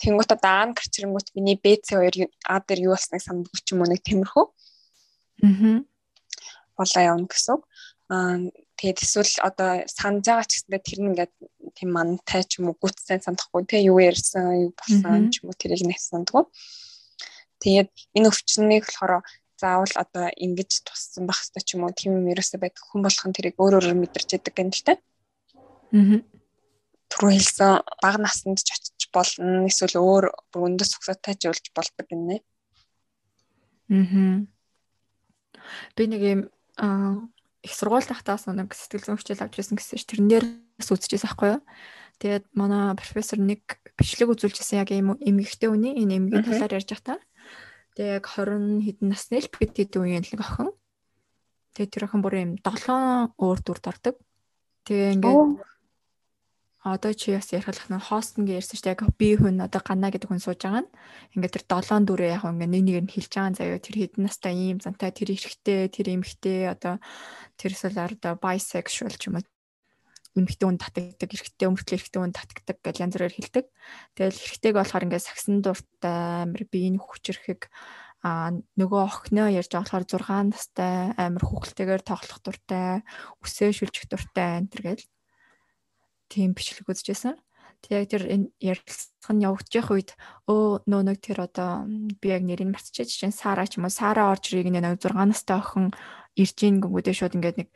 Тэнгуут 0.00 0.32
одоо 0.32 0.52
А 0.54 0.72
гарч 0.72 0.92
ирэнгүүт 0.96 1.34
миний 1.36 1.58
Б 1.60 1.76
С 1.76 1.92
2 1.92 2.30
А 2.46 2.60
дээр 2.62 2.88
юу 2.88 2.94
болсныг 2.96 3.20
сандгүй 3.20 3.60
ч 3.60 3.74
юм 3.74 3.82
уу 3.84 3.90
нэг 3.90 4.00
тиймэрхүү. 4.06 4.46
Аа. 5.44 5.82
Болоо 6.78 7.02
явна 7.04 7.28
гэсэн 7.28 7.52
үг. 7.58 7.62
Аа 8.08 8.38
тэгээд 8.80 9.04
эсвэл 9.04 9.34
одоо 9.44 9.84
санаж 9.92 10.24
байгаа 10.24 10.48
ч 10.48 10.52
гэсэндээ 10.56 10.80
тэр 10.80 10.98
нь 11.04 11.08
ингээд 11.12 11.32
тийм 11.76 11.90
мантай 11.96 12.42
ч 12.44 12.58
юм 12.58 12.70
уу 12.70 12.76
гүтсэн 12.78 13.22
сандахгүй 13.24 13.62
те 13.66 13.82
юу 13.84 13.98
ярьсан 14.00 14.68
юу 14.68 14.72
болсон 14.76 15.30
ч 15.32 15.42
юм 15.42 15.50
уу 15.50 15.56
тэрийг 15.58 15.86
нэг 15.86 15.98
сандгүй. 15.98 16.44
Тэгээд 17.62 17.90
энэ 18.16 18.28
өвчнийг 18.30 18.84
болохоор 18.88 19.22
заавал 19.60 19.94
одоо 19.94 20.26
ингэж 20.44 20.70
туссан 20.88 21.28
байх 21.28 21.40
хэрэгтэй 21.40 21.64
ч 21.64 21.68
юм 21.76 21.84
уу 21.84 21.92
тийм 21.92 22.16
юм 22.16 22.32
ерөөсөө 22.32 22.58
байдаг 22.60 22.84
хүн 22.88 23.04
болох 23.04 23.24
нь 23.28 23.36
тэрийг 23.36 23.56
өөр 23.60 23.76
өөрөөр 23.76 23.96
мэдэрч 24.00 24.28
яадаг 24.36 24.54
гэнэ 24.56 24.72
л 24.72 24.86
те. 24.86 24.94
Аа. 25.92 26.18
Түрүү 27.10 27.30
хэлсэн 27.36 27.72
бага 28.00 28.18
наснд 28.22 28.58
ч 28.64 28.68
очиж 28.72 29.02
болно 29.12 29.68
эсвэл 29.68 30.00
өөр 30.00 30.24
өндөр 30.56 30.88
сугсаатай 30.88 31.34
ч 31.36 31.50
болж 31.50 31.64
болдог 31.76 32.06
гинэ. 32.08 32.36
Аа. 33.92 34.46
Би 35.94 36.02
нэг 36.08 36.22
юм 36.24 36.40
аа 36.80 37.20
их 37.62 37.72
сургууль 37.76 38.04
тахтаас 38.04 38.48
нэг 38.48 38.72
сэтгэл 38.72 39.12
зүйн 39.12 39.20
хичээл 39.20 39.44
авч 39.44 39.54
ирсэн 39.60 39.76
гэсэн 39.76 39.98
ш 40.00 40.04
тэрнээр 40.08 40.44
үзчихсэн 40.80 41.28
байхгүй 41.28 41.48
юу. 41.56 41.62
Тэгээд 42.20 42.44
манай 42.56 42.96
профессор 42.96 43.40
нэг 43.40 43.80
бичлэг 43.96 44.32
үзүүлчихсэн 44.32 44.80
яг 44.80 44.92
юм 44.92 45.16
эмгэгтэй 45.20 45.68
үний 45.68 45.96
энэ 46.00 46.16
эмгийн 46.20 46.44
талаар 46.44 46.76
ярьж 46.80 46.88
байхдаа. 46.92 47.20
Тэгээд 47.96 48.16
яг 48.20 48.24
20 48.28 48.84
хэдэн 48.84 49.08
насны 49.12 49.40
л 49.44 49.48
бид 49.52 49.72
хэд 49.76 49.92
үеийн 49.96 50.24
нэг 50.24 50.40
охин. 50.40 50.72
Тэгээд 51.76 51.92
тэр 51.92 52.04
охин 52.08 52.20
бүр 52.24 52.34
юм 52.40 52.52
7 52.60 53.36
өөр 53.36 53.58
дүрд 53.60 53.84
ордог. 53.88 54.16
Тэгээ 54.88 55.20
ингээд 55.20 55.40
одоо 56.80 57.12
чи 57.12 57.36
бас 57.36 57.52
ярих 57.52 57.68
нь 57.92 58.00
хост 58.00 58.40
ингээ 58.40 58.56
ярьсан 58.56 58.76
шүү 58.80 58.84
дээ. 58.88 58.94
Яг 58.96 59.02
би 59.20 59.28
хүн 59.36 59.60
одоо 59.60 59.80
гана 59.84 60.08
гэдэг 60.08 60.32
хүн 60.32 60.40
сууж 60.40 60.64
байгаа 60.64 60.88
нь 60.88 60.92
ингээ 61.36 61.52
тэр 61.60 61.64
долоон 61.68 62.04
дүрээ 62.08 62.40
яг 62.40 62.44
ингээ 62.48 62.72
нэг 62.72 62.82
нэгээр 62.88 63.04
нь 63.04 63.12
хэлж 63.12 63.32
байгаа 63.36 63.52
заяа 63.52 63.84
тэр 63.84 63.96
хэдэн 64.00 64.24
настай 64.24 64.54
ийм 64.56 64.78
зантай 64.80 65.12
тэр 65.12 65.28
эрэгтэй 65.36 65.92
тэр 65.92 66.06
эмэгтэй 66.16 66.72
одоо 66.72 66.96
тэр 67.60 67.70
эсвэл 67.76 68.00
одоо 68.00 68.32
bisexual 68.40 69.12
ч 69.12 69.28
юм 69.28 69.36
уу 69.36 69.44
эмхтэй 70.38 70.66
хүн 70.66 70.78
татагддаг, 70.78 71.30
эрэгтэй 71.34 71.66
өмөртлөө 71.68 71.96
эрэгтэй 71.98 72.20
хүн 72.22 72.32
татагддаг 72.32 72.78
гэж 72.80 72.96
янз 73.02 73.14
бүрээр 73.18 73.34
хэлдэг. 73.34 73.66
Тэгэл 74.14 74.42
эрэгтэйг 74.46 74.74
болохоор 74.78 75.04
ингээд 75.10 75.26
сагсан 75.26 75.58
дуртай, 75.58 76.46
амир 76.46 76.62
биеийн 76.70 77.02
хүчрэхэг 77.02 77.66
а 78.22 78.52
нөгөө 78.78 79.00
охиноо 79.10 79.48
ярьж 79.50 79.74
байгаа 79.74 80.06
болохоор 80.06 80.22
6 80.22 80.54
настай 80.54 80.94
амир 81.18 81.42
хүүхэлтэйгээр 81.42 82.02
тоглох 82.04 82.40
дуртай, 82.44 83.02
үсээ 83.42 83.74
шүлжих 83.74 84.06
дуртай 84.12 84.60
энэ 84.60 84.70
төр 84.70 84.82
гэл 84.86 85.04
тийм 86.30 86.54
бичлэг 86.54 86.86
үзчихсэн. 86.86 87.34
Тэг 87.82 87.90
яг 87.90 88.06
тэр 88.12 88.24
энэ 88.28 88.46
ярилцлага 88.62 89.32
нь 89.34 89.44
явагдаж 89.44 89.72
явах 89.74 89.92
үед 89.96 90.10
өө 90.46 90.84
нөө 90.86 91.02
нэг 91.10 91.18
тэр 91.24 91.38
одоо 91.48 91.88
би 92.20 92.26
яг 92.30 92.44
нэрийг 92.46 92.70
марцчихэж 92.70 93.10
чинь 93.10 93.34
Сара 93.34 93.66
ч 93.66 93.80
юм 93.80 93.88
уу 93.88 93.92
Сара 93.92 94.30
орж 94.30 94.52
ирийг 94.52 94.70
нэг 94.70 94.84
6 95.00 95.16
настай 95.16 95.56
охин 95.58 95.90
ирж 96.36 96.56
ийн 96.60 96.78
гүнгүүдээ 96.84 97.16
шууд 97.16 97.36
ингээд 97.40 97.58
нэг 97.64 97.68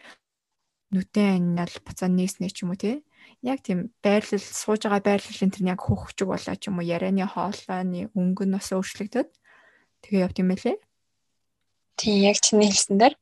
нүтэн 0.93 1.57
аннал 1.59 1.75
буцаа 1.83 2.13
нээснэ 2.13 2.53
ч 2.53 2.63
юм 2.63 2.77
уу 2.77 2.79
тий. 2.79 3.03
Яг 3.41 3.65
тийм 3.65 3.97
байрлал 4.05 4.45
сууж 4.45 4.85
байгаа 4.85 5.03
байрлалын 5.03 5.51
тэр 5.51 5.65
яг 5.73 5.81
хөхчөг 5.81 6.29
болоо 6.29 6.55
ч 6.55 6.69
юм 6.69 6.79
уу 6.79 6.87
ярианы 6.87 7.25
хоолойны 7.25 8.13
өнгө 8.13 8.45
нь 8.45 8.55
бас 8.55 8.69
өөрчлөгдөд 8.77 9.29
тэгээ 10.05 10.25
явт 10.29 10.39
юм 10.39 10.53
байлээ. 10.53 10.77
Тийм 11.97 12.17
яг 12.29 12.39
чиний 12.45 12.69
хэлсэн 12.69 13.01
дээр 13.01 13.15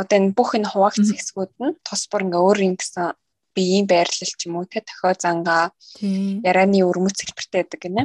одоо 0.00 0.16
энэ 0.16 0.32
бүх 0.32 0.56
энэ 0.56 0.70
хуваагц 0.72 1.12
хэсгүүд 1.12 1.52
нь 1.60 1.76
тус 1.84 2.08
бүр 2.08 2.24
ингээ 2.24 2.40
өөр 2.40 2.58
юм 2.64 2.74
гэсэн 2.80 3.12
биеийн 3.56 3.86
байрлал 3.86 4.32
ч 4.34 4.40
юм 4.46 4.56
уу 4.58 4.66
те 4.66 4.80
тохио 4.80 5.12
зангаа 5.16 5.72
ярианы 6.00 6.82
өрмөц 6.88 7.18
хэлбэртэй 7.20 7.60
байдаг 7.62 7.80
гинэ. 7.82 8.04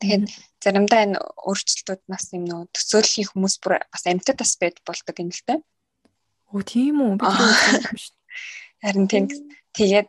Тэгэхээр 0.00 0.24
заримдаа 0.64 1.00
энэ 1.04 1.18
өөрчлөлтүүд 1.48 2.02
нас 2.08 2.24
юм 2.36 2.44
нөө 2.48 2.72
төсөөллийн 2.72 3.28
хүмүүс 3.30 3.54
бүр 3.60 3.84
бас 3.92 4.04
амьтад 4.08 4.36
бас 4.40 4.52
байд 4.60 4.76
болдог 4.86 5.16
юм 5.20 5.30
л 5.30 5.44
дээ. 5.46 5.60
Өө 6.56 6.62
тийм 6.64 6.96
үү. 7.04 7.14
Харин 8.82 9.06
тийм 9.12 9.24
тэгээд 9.76 10.08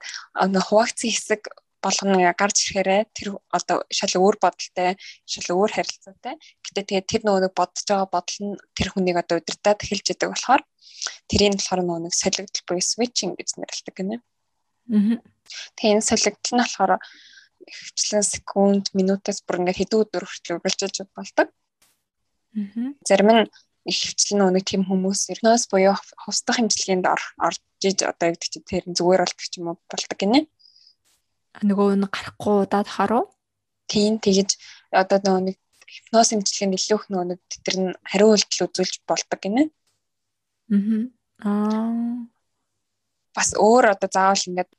нөө 0.53 0.63
хуваагцын 0.63 1.11
хэсэг 1.11 1.41
болгоно 1.81 2.33
гарч 2.37 2.57
ирэхээрээ 2.71 3.01
тэр 3.17 3.27
одоо 3.49 3.83
шал 3.89 4.13
өөр 4.21 4.37
бодолтой, 4.37 4.95
шал 5.25 5.47
өөр 5.57 5.71
харилцаатай. 5.73 6.35
Гэтэ 6.65 6.81
тэгээд 6.87 7.09
тэр 7.09 7.21
нөгөө 7.25 7.51
бодож 7.57 7.85
байгаа 7.89 8.07
бодол 8.07 8.39
нь 8.45 8.55
тэр 8.77 8.87
хүнийг 8.93 9.17
одоо 9.17 9.41
удирдах 9.41 9.81
хэлж 9.81 10.05
яадаг 10.13 10.29
болохоор 10.31 10.61
тэрийг 11.25 11.57
болохоор 11.57 11.81
нөгөө 11.81 12.01
нэг 12.05 12.13
солигдол 12.13 12.63
буюу 12.69 12.85
switching 12.85 13.33
гэж 13.33 13.49
нэрлэдэг 13.57 13.95
гинэ. 13.97 14.17
Тэгээ 14.91 15.93
энэ 15.95 16.03
солигдол 16.03 16.53
нь 16.55 16.61
болохоор 16.61 16.93
хвчлэн 17.63 18.25
секунд, 18.27 18.85
минутаас 18.91 19.39
бүр 19.47 19.63
ингээд 19.63 19.79
хэдэн 19.79 20.01
өдөр 20.03 20.23
хүртэл 20.27 20.55
үргэлжлэж 20.59 20.95
болдог. 21.15 21.47
Аа. 22.59 22.91
Зарим 23.07 23.29
нь 23.31 23.43
их 23.87 23.97
хвчлэн 24.11 24.51
өнөг 24.51 24.65
тийм 24.67 24.83
хүмүүс 24.85 25.31
эрнөөс 25.31 25.71
буюу 25.71 25.95
хустах 26.25 26.59
хэмжлэгэнд 26.59 27.07
орж 27.07 27.61
иж 27.81 28.03
одоо 28.03 28.35
яг 28.35 28.37
чинь 28.43 28.67
тэр 28.67 28.83
зүгээр 28.85 29.23
болдог 29.23 29.47
ч 29.47 29.53
юм 29.57 29.71
уу 29.71 29.77
болдог 29.87 30.17
гинэ. 30.19 30.39
Нөгөө 31.63 31.95
нь 31.95 32.11
гарахгүй 32.11 32.55
удаад 32.67 32.89
харуу. 32.91 33.23
Тийм 33.87 34.19
тэгэж 34.19 34.59
одоо 34.91 35.17
нөгөө 35.23 35.43
нэг 35.47 35.57
хипноз 35.87 36.27
хэмжлэгэнд 36.35 36.77
илүү 36.77 36.97
их 36.99 37.05
нөгөө 37.09 37.27
нэг 37.31 37.39
тэр 37.65 37.75
нь 37.79 37.89
хариу 38.05 38.29
үйлдэл 38.35 38.65
үзүүлж 38.67 38.95
болдог 39.07 39.39
гинэ. 39.39 39.63
Аа 41.41 42.27
бас 43.35 43.55
өөр 43.55 43.95
одоо 43.95 44.09
заавал 44.11 44.47
ингээд 44.47 44.71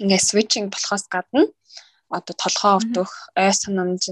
ингээд 0.00 0.24
switching 0.24 0.66
болохоос 0.70 1.04
гадна. 1.10 1.46
Одоо 2.08 2.34
толгоо 2.34 2.80
өвдөх, 2.80 3.10
ой 3.36 3.52
санамж 3.52 4.08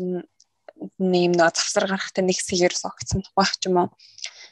нэм 1.01 1.33
нөө 1.33 1.51
завсар 1.57 1.89
гарахтай 1.89 2.25
нэг 2.25 2.37
сэгээр 2.37 2.75
согцсон 2.77 3.25
тухайх 3.25 3.57
ч 3.57 3.73
юм 3.73 3.81
уу. 3.81 3.89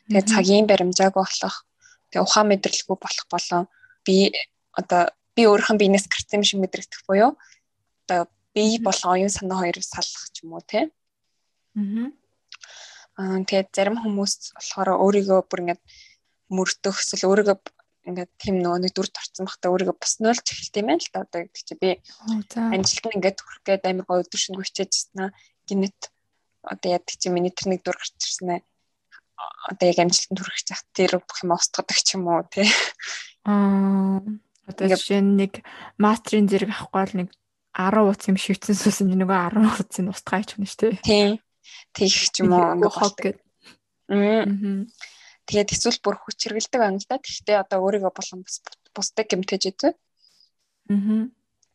Тэгээ 0.09 0.31
цагийн 0.33 0.67
баримжааг 0.69 1.13
болох, 1.13 1.69
тэгээ 2.09 2.25
ухаан 2.25 2.49
мэдрэлгүй 2.49 2.97
болох 2.97 3.27
болон 3.29 3.69
би 4.07 4.33
одоо 4.73 5.13
би 5.37 5.43
өөрийнхөө 5.45 5.77
биенээс 5.77 6.07
гарсан 6.09 6.41
шиг 6.45 6.61
мэдрэгдэх 6.65 7.05
буюу 7.05 7.37
одоо 8.05 8.29
бие 8.55 8.79
болон 8.81 9.11
оюун 9.13 9.33
санаа 9.33 9.59
хоёрыг 9.61 9.85
салах 9.85 10.25
ч 10.33 10.45
юм 10.45 10.57
уу 10.57 10.63
те. 10.65 10.89
Аа 13.19 13.39
тэгээд 13.45 13.69
зарим 13.77 13.97
хүмүүс 14.01 14.57
болохоор 14.57 14.89
өөрийгөө 15.05 15.41
бүр 15.49 15.61
ингээд 15.63 15.83
мөрдөх 16.49 16.97
эсвэл 17.03 17.29
өөрийгөө 17.29 17.57
ингээд 18.05 18.31
тийм 18.37 18.61
нөгөө 18.61 18.81
нэг 18.85 18.93
дүр 18.93 19.09
торцсон 19.09 19.49
бахта 19.49 19.73
өөрийгөө 19.73 19.97
боснолж 19.97 20.45
эхэлт 20.45 20.77
юм 20.77 20.89
байна 20.93 21.01
л 21.01 21.13
да 21.13 21.21
одоо 21.25 21.41
гэдэг 21.49 21.65
чи. 21.65 21.75
Би 21.81 21.91
амжилт 22.53 23.05
нь 23.09 23.17
ингээд 23.17 23.39
хүрэх 23.41 23.63
гээд 23.65 23.85
амар 23.89 24.05
гоо 24.05 24.21
өдөр 24.21 24.41
шингөө 24.45 24.65
хичээжсэн 24.69 25.19
аа 25.25 25.31
гинэт 25.65 26.01
одоо 26.69 26.89
яадаг 26.93 27.17
чи 27.17 27.29
миний 27.33 27.53
тэр 27.53 27.73
нэг 27.73 27.81
дур 27.81 27.97
гарч 27.97 28.13
ирсэн 28.21 28.61
ээ 28.61 28.63
одоо 29.41 29.87
яг 29.89 29.99
амжилтанд 30.05 30.41
хүрэх 30.41 30.63
чах 30.69 30.83
тэр 30.93 31.13
бүх 31.21 31.39
юм 31.41 31.57
устгадаг 31.57 31.99
ч 31.99 32.09
юм 32.17 32.29
уу 32.29 32.45
тий 32.53 32.69
аа. 33.49 34.21
Одоо 34.69 34.87
жишээ 34.89 35.21
нь 35.21 35.37
нэг 35.37 35.53
мастрын 36.01 36.49
зэрэг 36.49 36.73
авахгүй 36.73 37.05
л 37.05 37.19
нэг 37.25 37.29
10 37.77 38.05
утас 38.09 38.29
юм 38.33 38.39
шивцэн 38.41 38.77
суусан 38.77 39.13
нөгөө 39.13 39.61
10 39.61 39.81
утасыг 39.81 40.09
устгаач 40.09 40.49
хүн 40.57 40.65
шүү 40.65 40.81
дээ. 40.81 41.05
Тий. 41.05 41.29
Тийх 41.93 42.17
ч 42.33 42.41
юм 42.41 42.57
уу 42.57 42.81
ингээд 42.81 42.97
хог 42.97 43.17
гээд 43.21 43.39
аа 44.09 44.45
Тэгээд 45.45 45.73
эсвэл 45.77 46.01
бүр 46.01 46.17
хүч 46.19 46.39
хэргэлдэг 46.41 46.81
байна 46.81 46.99
л 47.01 47.09
да. 47.09 47.21
Гэхдээ 47.21 47.57
одоо 47.61 47.79
өөрийгөө 47.85 48.13
болон 48.13 48.41
бас 48.45 48.57
бусдыг 48.97 49.27
гэмтэж 49.29 49.63
идэв. 49.71 49.93
Аа. 50.89 51.29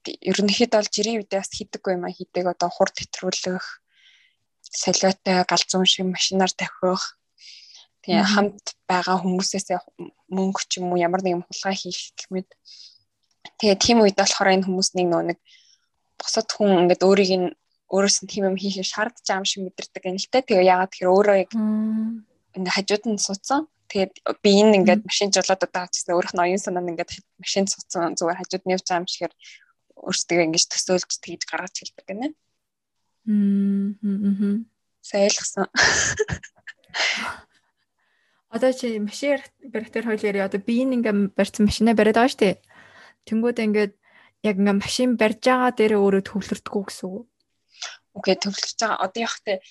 Ерөнхийдөө 0.05 0.79
бол 0.79 0.93
жирийн 0.93 1.19
үедээ 1.21 1.39
бас 1.43 1.53
хийдэггүй 1.53 1.93
юм 1.97 2.07
а 2.07 2.15
хийдэг 2.15 2.45
одоо 2.49 2.69
хурд 2.71 2.95
хэтрүүлэх 2.97 3.65
солиотой 4.63 5.43
галзуун 5.45 5.85
шиг 5.85 6.05
машинаар 6.07 6.51
тавих 6.55 7.19
тэгээ 8.03 8.25
хамт 8.25 8.65
байгаа 8.87 9.17
хүмүүсээс 9.21 9.67
мөнгө 10.31 10.61
ч 10.69 10.79
юм 10.79 10.93
уу 10.93 11.01
ямар 11.01 11.21
нэгэн 11.21 11.45
хулгай 11.45 11.75
хийх 11.75 12.15
гэмэд 12.15 12.49
тэгээ 13.59 13.77
тийм 13.77 13.97
үед 14.01 14.17
болохоор 14.17 14.53
энэ 14.55 14.65
хүмүүс 14.65 14.89
нэг 14.95 15.07
нөө 15.09 15.23
нэг 15.33 15.39
босод 16.19 16.47
хүн 16.53 16.87
ингээд 16.87 17.05
өөрийг 17.05 17.31
нь 17.37 17.47
өөрөөс 17.91 18.17
нь 18.23 18.31
тийм 18.31 18.43
юм 18.49 18.57
хийхээ 18.57 18.87
шаардж 18.87 19.25
байгаа 19.25 19.41
юм 19.41 19.49
шиг 19.49 19.61
мэдэрдэг 19.65 20.03
юм 20.09 20.17
л 20.21 20.31
те 20.31 20.39
тэгээ 20.45 20.69
яагаад 20.69 20.91
тэгэхээр 20.93 21.13
өөрөө 21.13 21.35
яг 21.43 21.51
ингээ 22.57 22.75
хажууд 22.75 23.03
нь 23.09 23.21
суудсан. 23.21 23.67
Тэгээд 23.89 24.13
би 24.45 24.49
энэ 24.61 24.77
ингээд 24.81 25.01
машин 25.05 25.29
жолоод 25.33 25.65
удаа 25.65 25.85
гэсэн 25.89 26.13
өөрөх 26.13 26.33
нь 26.37 26.43
оюун 26.45 26.61
санаа 26.61 26.83
нь 26.85 26.91
ингээд 26.93 27.11
машин 27.41 27.65
суудсан 27.65 28.13
зүгээр 28.17 28.39
хажууд 28.41 28.63
нь 28.65 28.73
явж 28.77 28.85
байгаа 28.85 29.01
юм 29.01 29.09
шигээр 29.09 29.33
өөрсдөө 30.05 30.39
ингэж 30.45 30.63
төсөөлж 30.69 31.11
тэгж 31.19 31.41
гаргаж 31.49 31.75
хэлдэг 31.77 32.05
гэнэ. 32.05 32.27
Мм. 33.25 34.65
Сайлгсан. 35.01 35.67
Одоо 38.49 38.73
чи 38.73 38.97
машин 38.97 39.37
барихтар 39.61 40.05
хоёлоо 40.09 40.45
одоо 40.45 40.61
би 40.61 40.81
энэ 40.81 40.95
ингээ 40.97 41.15
барьсан 41.37 41.69
машинаа 41.69 41.93
бариад 41.93 42.17
байгаа 42.17 42.33
шүү 42.33 42.41
дээ. 42.41 42.55
Тэнгүүд 43.29 43.57
ингээд 43.61 43.93
яг 44.41 44.55
ингээ 44.57 44.81
машин 44.81 45.09
барьж 45.21 45.41
байгаа 45.45 45.71
дээр 45.77 45.93
өөрөө 46.01 46.23
төвлөрдгөө 46.25 46.83
гэсэн 46.89 47.07
үг. 47.13 47.29
Окей, 48.17 48.35
төвлөрч 48.41 48.77
байгаа. 48.81 49.05
Одоо 49.05 49.21
яг 49.21 49.35
тэ 49.45 49.61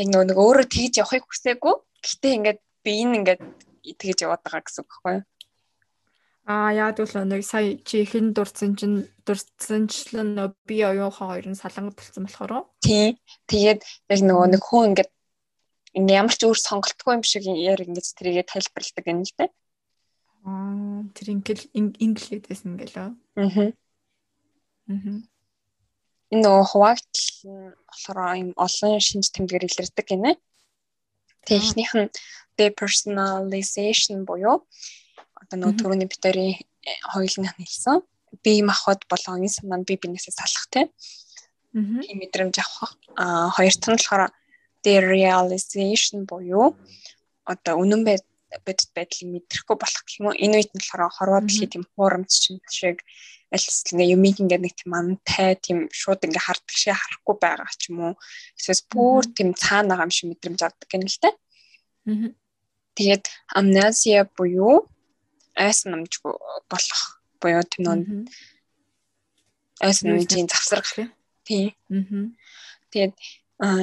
яг 0.00 0.06
нөгөө 0.12 0.44
өөрөө 0.48 0.66
тэгж 0.72 0.94
явахыг 1.04 1.28
хүсээгүй 1.28 1.74
Гэтэ 2.06 2.28
ингээд 2.38 2.60
би 2.86 2.92
энэ 3.02 3.16
ингээд 3.18 3.42
тэгэж 3.98 4.18
яваад 4.22 4.42
байгаа 4.46 4.62
гэсэн 4.62 4.82
үг 4.82 4.90
байхгүй 4.90 5.12
юу? 5.18 5.24
Аа 6.46 6.70
яад 6.70 7.02
бол 7.02 7.14
нэг 7.26 7.42
сая 7.42 7.74
чи 7.82 8.06
ихэн 8.06 8.30
дурдсан 8.30 8.78
чинь 8.78 9.10
дурдсанчлан 9.26 10.38
би 10.62 10.76
оюухаа 10.86 11.34
хоёр 11.34 11.50
нь 11.50 11.58
салангад 11.58 11.98
болсон 11.98 12.22
болохоор. 12.30 12.70
Тий. 12.78 13.18
Тэгээд 13.50 13.82
яг 14.14 14.20
нөгөө 14.22 14.46
нэг 14.54 14.62
хүн 14.62 14.94
ингээд 14.94 15.10
ямар 16.06 16.34
ч 16.38 16.46
өөр 16.46 16.58
сонголтгүй 16.62 17.12
юм 17.18 17.24
шиг 17.26 17.50
яар 17.50 17.82
ингэж 17.82 18.06
тэрийгэ 18.14 18.46
тайлбарладаг 18.46 19.04
юм 19.10 19.26
л 19.26 19.34
дээ. 19.34 19.50
Аа 20.46 21.02
тэр 21.18 21.26
ингээл 21.34 21.64
инглиэдээс 21.74 22.62
ингээл. 22.62 22.96
Аа. 23.02 23.10
Аа. 23.42 23.74
Энэ 26.30 26.42
нөгөө 26.46 26.64
хуваагдл 26.70 27.26
нь 27.50 27.74
болохоор 27.90 28.38
юм 28.38 28.50
олон 28.54 29.02
шинж 29.02 29.34
тэмдгээр 29.34 29.66
илэрдэг 29.66 30.06
гинэ. 30.06 30.38
Тэгээ 31.46 31.62
эхнийх 31.62 31.92
нь 31.94 32.12
depersonalization 32.58 34.26
буюу 34.28 34.66
одоо 35.40 35.56
нөгөө 35.56 35.78
түрүүний 35.78 36.08
битэрийн 36.10 36.54
хоёулын 37.12 37.54
хэлсэн. 37.54 38.02
Бие 38.42 38.62
махбод 38.66 39.06
болон 39.10 39.40
энэ 39.40 39.56
санаа 39.56 39.78
нь 39.78 39.86
бие 39.88 39.98
биенээсээ 40.00 40.34
салах 40.34 40.66
тийм 40.72 40.88
мэдрэмж 41.76 42.56
авах. 42.58 42.92
Аа 43.16 43.48
хоёр 43.54 43.74
тань 43.76 43.96
болохоор 43.96 44.32
derealization 44.84 46.24
буюу 46.30 46.76
одоо 47.44 47.74
үнэн 47.82 48.02
бодит 48.06 48.90
байдлыг 48.96 49.28
мэдрэхгүй 49.30 49.76
болох 49.76 50.02
гэх 50.04 50.18
юм 50.18 50.26
уу. 50.30 50.40
Энэ 50.44 50.56
үед 50.56 50.72
нь 50.72 50.80
болохоор 50.80 51.12
хорвоо 51.12 51.40
дэлхий 51.44 51.68
тийм 51.68 51.84
хуурамч 51.94 52.32
шиг 52.78 52.98
аль 53.54 53.66
ингээ 53.92 54.12
юмыг 54.16 54.36
ингээ 54.42 54.60
нэг 54.62 54.74
тийм 54.74 54.92
амтай 54.98 55.54
тийм 55.54 55.78
шууд 55.94 56.24
ингээ 56.26 56.46
хардаг 56.46 56.74
шиг 56.74 56.98
харахгүй 56.98 57.36
байгаа 57.38 57.70
ч 57.78 57.90
юм 57.90 57.98
уу. 58.02 58.14
Эсвэл 58.58 58.82
бүр 58.90 59.22
тийм 59.30 59.54
цаана 59.54 59.94
байгаа 59.94 60.06
юм 60.08 60.14
шиг 60.14 60.26
мэдрэмж 60.30 60.60
авдаг 60.66 60.88
гэнэ 60.90 61.06
л 61.06 61.20
тэ. 61.22 61.30
Тэгээд 62.96 63.24
амнезия 63.54 64.26
буюу 64.36 64.90
айс 65.54 65.86
намжгүй 65.86 66.34
болох 66.70 67.02
буюу 67.40 67.62
тийм 67.70 67.82
нөө 67.86 67.96
айс 69.80 70.02
намжийн 70.02 70.48
завсар 70.50 70.80
гэх 70.82 71.12
тийм. 71.46 71.72
Тэгээд 72.90 73.14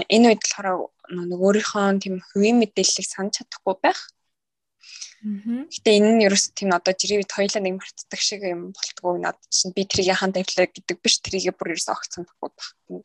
энэ 0.09 0.25
үед 0.29 0.41
болохоор 0.43 0.91
нэг 1.09 1.39
өөрийнхөө 1.39 2.03
тийм 2.03 2.15
хувийн 2.19 2.59
мэдээллийг 2.59 3.07
санаж 3.07 3.33
чадахгүй 3.39 3.75
байх. 3.81 3.99
Гэтэ 5.23 5.89
энэ 5.97 6.11
нь 6.19 6.25
ерөөс 6.27 6.51
тийм 6.51 6.75
одоо 6.75 6.91
жирийн 6.91 7.23
үед 7.23 7.31
хоёлаа 7.31 7.61
нэг 7.63 7.79
мартдаг 7.79 8.19
шиг 8.19 8.43
юм 8.43 8.75
болтгоо 8.75 9.15
над 9.17 9.37
чинь 9.47 9.71
би 9.71 9.87
трийг 9.87 10.11
хаан 10.15 10.35
тавилаа 10.35 10.67
гэдэг 10.67 10.97
биш 10.99 11.23
трийг 11.23 11.55
бүр 11.55 11.73
ерөөс 11.73 11.89
огт 11.91 12.11
санахгүй 12.11 12.49
байна. 12.51 13.03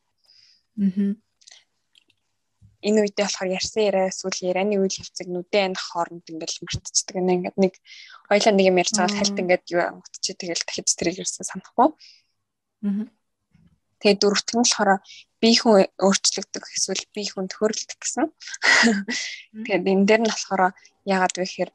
Аа. 0.82 1.14
Энэ 2.78 2.98
үедээ 3.02 3.26
болохоор 3.26 3.54
ярьсан 3.58 3.82
яриа 3.90 4.10
эсвэл 4.10 4.38
ярианы 4.50 4.78
үйл 4.78 4.98
явцыг 5.02 5.26
нүдэн 5.26 5.74
хооронд 5.74 6.26
ингээл 6.30 6.62
мартчихдаг 6.62 7.16
нэ 7.18 7.34
ингээд 7.38 7.56
нэг 7.58 7.74
хоёлаа 8.30 8.52
нэг 8.54 8.66
юм 8.70 8.78
ярьж 8.78 8.94
байгаа 8.94 9.18
хальт 9.18 9.38
ингээд 9.42 9.64
юу 9.74 9.82
ангутчих 9.82 10.38
тэгэл 10.38 10.62
дахиж 10.62 10.88
трийг 10.94 11.18
ерөөс 11.18 11.42
санахгүй. 11.42 11.90
Аа. 12.86 13.06
Тэгээ 13.98 14.16
дөрөвт 14.22 14.48
нь 14.54 14.62
болохоор 14.62 14.90
бие 15.42 15.56
хүн 15.58 15.86
өөрчлөгдөх 15.98 16.64
эсвэл 16.74 17.04
бие 17.14 17.28
хүн 17.30 17.46
төхөрлөлт 17.50 17.92
гэсэн. 17.98 18.26
Тэгээд 19.66 19.84
энэ 19.86 20.06
дээр 20.06 20.22
нь 20.22 20.30
болохоор 20.30 20.74
яагаад 21.06 21.34
вэ 21.38 21.42
гэхээр 21.46 21.70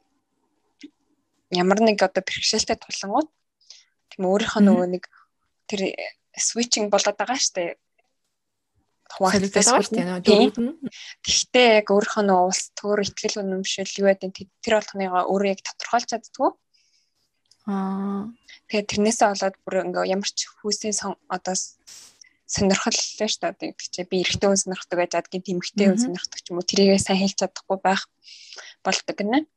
ямар 1.52 1.78
нэг 1.80 2.00
одоо 2.00 2.22
бэрхшээлтэй 2.24 2.76
тулангууд 2.80 3.28
тийм 4.12 4.22
өөрийнхөө 4.28 4.62
нөгөө 4.64 4.88
нэг 4.94 5.04
тэр 5.68 5.80
switching 6.36 6.92
болоод 6.92 7.16
байгаа 7.16 7.38
штэ 7.40 7.76
хуваагддаг 9.14 9.62
шүү 9.62 9.94
дээ. 9.94 10.64
Гэхдээ 11.22 11.68
яг 11.84 11.88
өөрийнхөө 11.92 12.24
нөгөө 12.24 12.46
улс 12.50 12.64
төр 12.74 13.04
ихтгэл 13.04 13.40
үнэмшил 13.44 13.92
юу 14.00 14.08
гэдэг 14.10 14.48
тэр 14.64 14.74
болгоныгоо 14.80 15.22
өөрөө 15.30 15.52
яг 15.54 15.60
тодорхойлж 15.62 16.08
чаддгүй. 16.10 16.50
Аа. 17.70 18.28
Тэгээд 18.68 18.90
тэрнээсээ 18.90 19.28
болоод 19.30 19.56
бүр 19.62 19.74
ингээ 19.86 20.10
ямар 20.12 20.30
ч 20.30 20.50
хүүсийн 20.60 20.96
сон 20.96 21.14
одоо 21.30 21.54
сонирхол 22.46 22.92
л 22.92 23.00
шүү 23.00 23.52
дээ. 23.56 23.72
Гэдэг 23.72 23.88
чинь 23.90 24.10
би 24.10 24.16
эрэгтэй 24.22 24.48
хүн 24.48 24.60
сонирхдаг 24.60 24.98
байж 25.00 25.12
адгийн 25.16 25.44
тэмэгтэй 25.44 25.86
хүн 25.88 26.00
сонирхдаг 26.00 26.40
ч 26.40 26.46
юм 26.52 26.58
уу 26.60 26.68
тэрийгээ 26.68 27.00
сайн 27.00 27.20
хэлж 27.20 27.38
чадахгүй 27.40 27.78
байх 27.80 28.02
болдог 28.84 29.16
гинэ. 29.16 29.48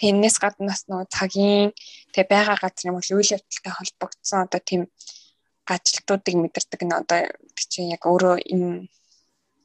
Тэрнээс 0.00 0.36
гадна 0.40 0.72
бас 0.72 0.88
нөгөө 0.88 1.06
цагийн 1.12 1.70
тэг 2.10 2.26
байгаа 2.32 2.56
газар 2.58 2.88
юм 2.90 2.98
бол 2.98 3.12
үйл 3.12 3.34
явдалтай 3.36 3.72
холбогдсон 3.76 4.38
одоо 4.48 4.60
тийм 4.64 4.82
ажилтнуудыг 5.68 6.34
мэдэрдэг 6.34 6.82
нь 6.82 6.96
одоо 6.96 7.20
чинь 7.54 7.92
яг 7.92 8.02
өөрөө 8.08 8.36
энэ 8.48 8.88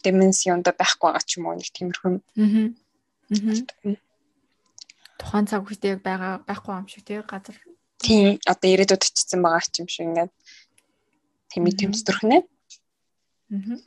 дименсионд 0.04 0.68
байхгүй 0.68 1.10
байгаа 1.10 1.24
ч 1.24 1.40
юм 1.40 1.48
уу 1.48 1.56
нэг 1.56 1.70
тиймэрхүү. 1.72 2.12
Аа. 3.88 3.96
Тухайн 5.18 5.48
цаг 5.48 5.64
үедээ 5.64 5.96
яг 5.96 6.02
байгаа 6.04 6.34
байхгүй 6.44 6.74
юм 6.76 6.88
шиг 6.92 7.04
тий 7.08 7.24
газар. 7.24 7.58
Тийм 8.04 8.38
одоо 8.44 8.68
ирээдүйд 8.68 9.04
очсон 9.08 9.42
байгаа 9.42 9.64
ч 9.64 9.80
юм 9.80 9.88
шиг 9.88 10.06
ингээд 10.12 10.32
тэмээ 11.54 11.74
тэмцдэрхнэ. 11.78 12.38
Аа. 13.54 13.78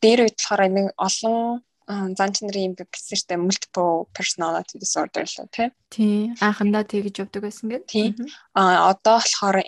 Дээр 0.00 0.20
үед 0.24 0.36
болохоор 0.40 0.62
нэг 0.72 0.86
олон 0.96 1.60
зан 1.88 2.30
чанарын 2.32 2.72
юм 2.72 2.74
гэсэн 2.78 3.18
штэ 3.20 3.36
multiple 3.36 4.08
personality 4.16 4.78
disorder 4.78 5.26
л 5.26 5.50
тий. 5.52 5.68
Тий. 5.90 6.18
Анхандаа 6.40 6.86
тэгж 6.88 7.22
явдаг 7.26 7.42
байсан 7.44 7.68
гэдэг. 7.68 7.90
Тий. 7.90 8.08
А 8.54 8.90
одоо 8.90 9.20
болохоор 9.20 9.60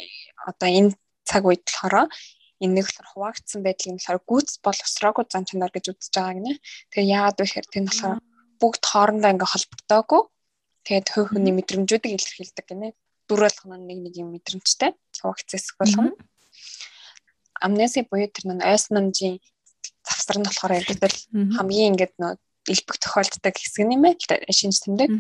одоо 0.49 0.69
энэ 0.69 0.97
цаг 1.29 1.43
үед 1.45 1.63
болохоор 1.67 2.09
энэ 2.63 2.75
нэг 2.81 2.85
болохоор 2.87 3.11
хуваагдсан 3.13 3.61
байдлын 3.67 3.99
болохоор 3.99 4.21
гүйц 4.25 4.51
бол 4.65 4.79
усраагүй 4.79 5.25
зан 5.29 5.45
чанар 5.45 5.71
гэж 5.75 5.85
үзэж 5.91 6.15
байгаа 6.15 6.35
гинэ. 6.39 6.55
Тэгээ 6.95 7.13
яагаад 7.19 7.39
вэ 7.39 7.45
гэхээр 7.45 7.69
тэр 7.69 7.83
нь 7.83 7.91
болохоор 7.91 8.19
бүгд 8.63 8.83
хоорондоо 8.89 9.31
ингээ 9.35 9.53
холбогдоогүй. 9.53 10.23
Тэгээд 10.87 11.09
хувь 11.13 11.31
хүний 11.35 11.55
мэдрэмжүүдийг 11.55 12.15
илэрхийлдэг 12.15 12.67
гинэ. 12.71 12.89
Дүр 13.29 13.41
болгоно 13.43 13.77
нэг 13.81 13.99
нэг 14.07 14.15
юм 14.23 14.29
мэдрэмжтэй. 14.33 14.95
Хуваагдсан 15.19 15.59
хэсэг 15.59 15.77
болгоно 15.81 16.13
амнеси 17.65 18.05
буюу 18.05 18.29
тэр 18.29 18.45
нэг 18.53 18.61
ойс 18.63 18.93
намжийн 18.93 19.41
завсар 20.05 20.37
нь 20.39 20.47
болохоор 20.47 20.79
ердөө 20.79 21.11
хамгийн 21.57 21.91
ингээд 21.97 22.15
нөө 22.21 22.33
элбэг 22.69 22.97
тохиолддог 23.01 23.55
хэсэг 23.57 23.89
юм 23.89 24.05
ээ 24.09 24.15
шинж 24.53 24.77
тэмдэг. 24.85 25.11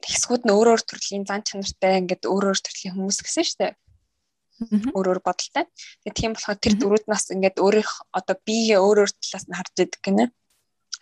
Хэсгүүд 0.00 0.42
нь 0.48 0.54
өөр 0.56 0.68
өөр 0.72 0.82
төрлийн 0.84 1.24
зан 1.28 1.44
чанартай 1.44 2.00
ингээд 2.00 2.24
өөр 2.24 2.44
өөр 2.52 2.60
төрлийн 2.64 2.94
хүмүүс 2.96 3.20
гэсэн 3.20 3.44
шүү 3.44 3.58
дээ. 3.60 3.72
Өөр 4.96 5.06
өөр 5.12 5.20
бодолтой. 5.20 5.64
Тэгээ 6.04 6.16
тийм 6.16 6.32
болохоор 6.36 6.60
тэр 6.60 6.74
дөрүүд 6.80 7.04
нас 7.08 7.28
ингээд 7.28 7.60
өөрийнх 7.60 7.92
одоо 8.16 8.36
биегээ 8.44 8.80
өөр 8.80 8.98
өөр 9.04 9.12
талаас 9.12 9.44
нь 9.44 9.56
харж 9.56 9.72
идэг 9.76 10.00
гинэ. 10.00 10.24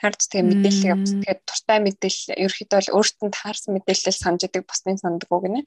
Харж 0.03 0.21
тэгээ 0.31 0.47
мэдээлэл 0.51 0.95
авч 0.95 1.09
тэгээ 1.23 1.37
туртай 1.47 1.79
мэдээлэл 1.83 2.43
ерөөхдөө 2.43 2.79
бол 2.79 2.95
өөртөө 2.99 3.29
таарсан 3.35 3.71
мэдээлэл 3.75 4.23
санаж 4.23 4.43
идэг 4.47 4.63
бусны 4.67 4.99
санддаг 4.99 5.31
гинэ. 5.31 5.63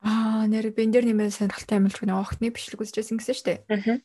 Аа 0.00 0.48
нэр 0.48 0.72
бен 0.72 0.90
дээр 0.90 1.04
нэмээд 1.12 1.36
юм 1.36 1.86
л 1.88 1.92
ч 1.92 2.00
нэг 2.00 2.16
охтны 2.16 2.48
бичлэг 2.48 2.80
үзчихсэн 2.80 3.20
гэсэн 3.20 3.36
шүү 3.36 3.46
дээ. 3.46 3.58
Аа. 3.68 4.00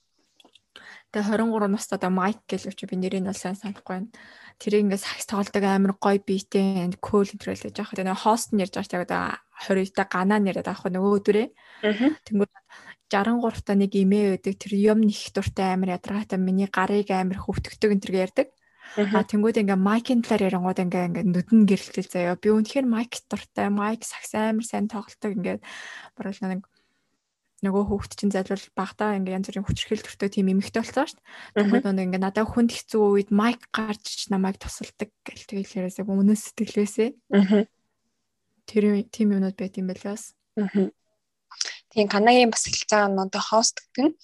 Тэгээ 1.16 1.40
23 1.40 1.72
настай 1.72 1.96
одоо 1.96 2.12
майк 2.12 2.44
гэж 2.52 2.68
өчөө 2.68 2.92
би 2.92 2.96
нэрийг 3.00 3.24
нь 3.24 3.32
сайн 3.32 3.56
санахгүй 3.56 4.04
байна. 4.04 4.12
Тэр 4.60 4.84
ингээд 4.84 5.00
сакс 5.00 5.24
тоглодог 5.24 5.64
амар 5.64 5.96
гоё 5.96 6.20
биетэй 6.20 6.84
and 6.84 7.00
cool 7.00 7.24
интервью 7.24 7.72
гэж 7.72 7.80
яхад 7.80 8.04
нэг 8.04 8.20
хост 8.20 8.52
нь 8.52 8.60
ярьж 8.60 8.76
байгаа 8.76 9.08
одоо 9.08 9.24
20 9.72 9.96
та 9.96 10.04
ганаа 10.04 10.44
нэрэд 10.44 10.68
авах 10.68 10.92
нөгөө 10.92 11.12
өдөрөө. 11.24 11.48
Аа. 11.88 12.12
Тэнгүүд 12.28 12.52
63 13.08 13.64
та 13.64 13.74
нэг 13.80 13.92
имээ 13.96 14.36
өгдөг 14.36 14.54
тэр 14.60 14.74
юм 14.76 15.00
них 15.08 15.32
дуртай 15.32 15.72
амар 15.72 15.96
ядаргаатай 15.96 16.36
миний 16.36 16.68
гарыг 16.68 17.08
амар 17.16 17.40
хөвтгдөг 17.40 17.96
энэ 17.96 18.04
төр 18.04 18.16
ярьдаг. 18.20 18.48
А 18.96 19.28
тэнгууд 19.28 19.60
ингээ 19.60 19.76
майкын 19.76 20.24
талаар 20.24 20.48
ярангууд 20.48 20.80
ингээ 20.80 21.08
ингээ 21.10 21.26
нүдэн 21.28 21.62
гэрэлтэл 21.68 22.08
заяа. 22.08 22.40
Би 22.40 22.54
үнэхээр 22.54 22.88
майк 22.88 23.20
дуртай, 23.28 23.68
майк 23.68 24.08
сакс 24.08 24.32
амар 24.38 24.64
сайн 24.64 24.88
тоглолдог 24.88 25.32
ингээ 25.36 25.58
баруул 26.16 26.42
нэг 26.46 26.62
нөгөө 27.66 27.84
хүүхд 27.90 28.12
чинь 28.20 28.34
зайлвал 28.34 28.66
багтаа 28.78 29.18
ингээ 29.18 29.36
янз 29.36 29.48
бүрийн 29.50 29.66
хүчрхэл 29.66 30.06
төртөө 30.06 30.30
тийм 30.30 30.52
эмэгтэй 30.54 30.82
болсон 30.86 31.08
шүү 31.08 31.18
дээ. 31.18 31.66
Тэгвэл 31.66 31.86
нөгөө 31.88 32.06
ингээ 32.08 32.22
надад 32.22 32.48
хүнд 32.52 32.72
хэцүү 32.76 33.04
үед 33.04 33.30
майк 33.34 33.62
гарч 33.74 34.30
намайг 34.30 34.62
тусалдаг 34.62 35.10
гэл 35.26 35.50
тэгэл 35.50 35.78
яриасаа 35.82 36.06
өмнөөс 36.06 36.42
сэтгэлээсээ. 36.52 37.10
Тэр 38.70 38.84
тийм 39.10 39.28
юмнууд 39.34 39.58
байт 39.58 39.80
юм 39.82 39.90
байлаас. 39.90 40.38
Аа. 40.60 40.92
Тийм 41.96 42.08
Канагийн 42.12 42.52
бас 42.52 42.68
хэлж 42.68 42.92
байгаа 42.92 43.10
нь 43.10 43.24
одоо 43.24 43.42
хост 43.42 43.76
гэдэг 43.96 44.04
нь 44.04 44.16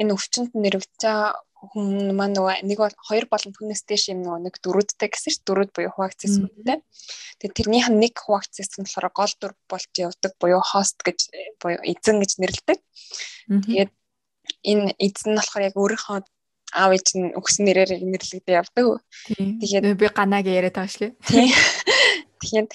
энэ 0.00 0.14
өвчнөд 0.14 0.52
нэрвэж 0.54 0.92
байгаа 1.02 1.42
хүн 1.56 2.12
маань 2.12 2.36
нөгөө 2.36 2.68
нэг 2.68 2.78
бол 2.84 2.96
хоёр 3.08 3.26
болон 3.32 3.52
түүнээс 3.56 3.82
дээш 3.88 4.12
юм 4.12 4.20
нөгөө 4.28 4.40
нэг 4.44 4.54
дөрүүдтэй 4.60 5.08
гэсэн 5.08 5.32
чинь 5.32 5.46
дөрүүд 5.48 5.70
буюу 5.72 5.92
хуваагдсан 5.96 6.30
сүнтэй. 6.36 6.78
Тэгээ 7.40 7.56
тэрнийх 7.56 7.88
нь 7.88 8.00
нэг 8.04 8.14
хуваагдсан 8.20 8.66
сүн 8.68 8.84
болохоор 8.84 9.08
гол 9.16 9.32
дүр 9.40 9.52
болж 9.64 9.92
явдаг 9.96 10.32
буюу 10.36 10.60
хост 10.60 11.00
гэж 11.00 11.18
буюу 11.56 11.80
эзэн 11.80 12.20
гэж 12.20 12.32
нэрлэдэг. 12.44 12.78
Тэгээд 13.48 13.92
энэ 14.68 14.92
эзэн 15.00 15.32
нь 15.32 15.38
болохоор 15.40 15.64
яг 15.64 15.74
өөрийнхөө 15.80 16.18
аав 16.76 16.90
ээж 16.92 17.08
нь 17.16 17.32
өгсөн 17.32 17.64
нэрээр 17.64 18.04
нэрлэгдэж 18.04 18.52
явдаг. 18.52 19.00
Тэгээд 19.32 19.96
би 19.96 20.06
ганаг 20.12 20.44
яриад 20.44 20.76
байгаа 20.76 20.92
шүү. 20.92 21.10
Тэгэхээр 21.24 22.66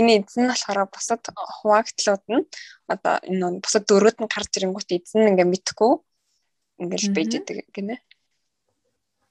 энэ 0.00 0.10
эзэн 0.24 0.48
нь 0.48 0.50
болохоор 0.50 0.88
бусад 0.88 1.20
хуваагдлууд 1.28 2.24
нь 2.32 2.44
одоо 2.88 3.14
энэ 3.20 3.60
бусад 3.60 3.84
дөрүүд 3.84 4.16
нь 4.24 4.32
гарч 4.32 4.52
ирэнгүүт 4.56 4.90
эзэн 4.96 5.36
ингээ 5.36 5.48
мэдхгүй 5.50 5.92
ингээл 6.80 7.14
байж 7.14 7.32
идэг 7.36 7.68
гинэ. 7.76 8.00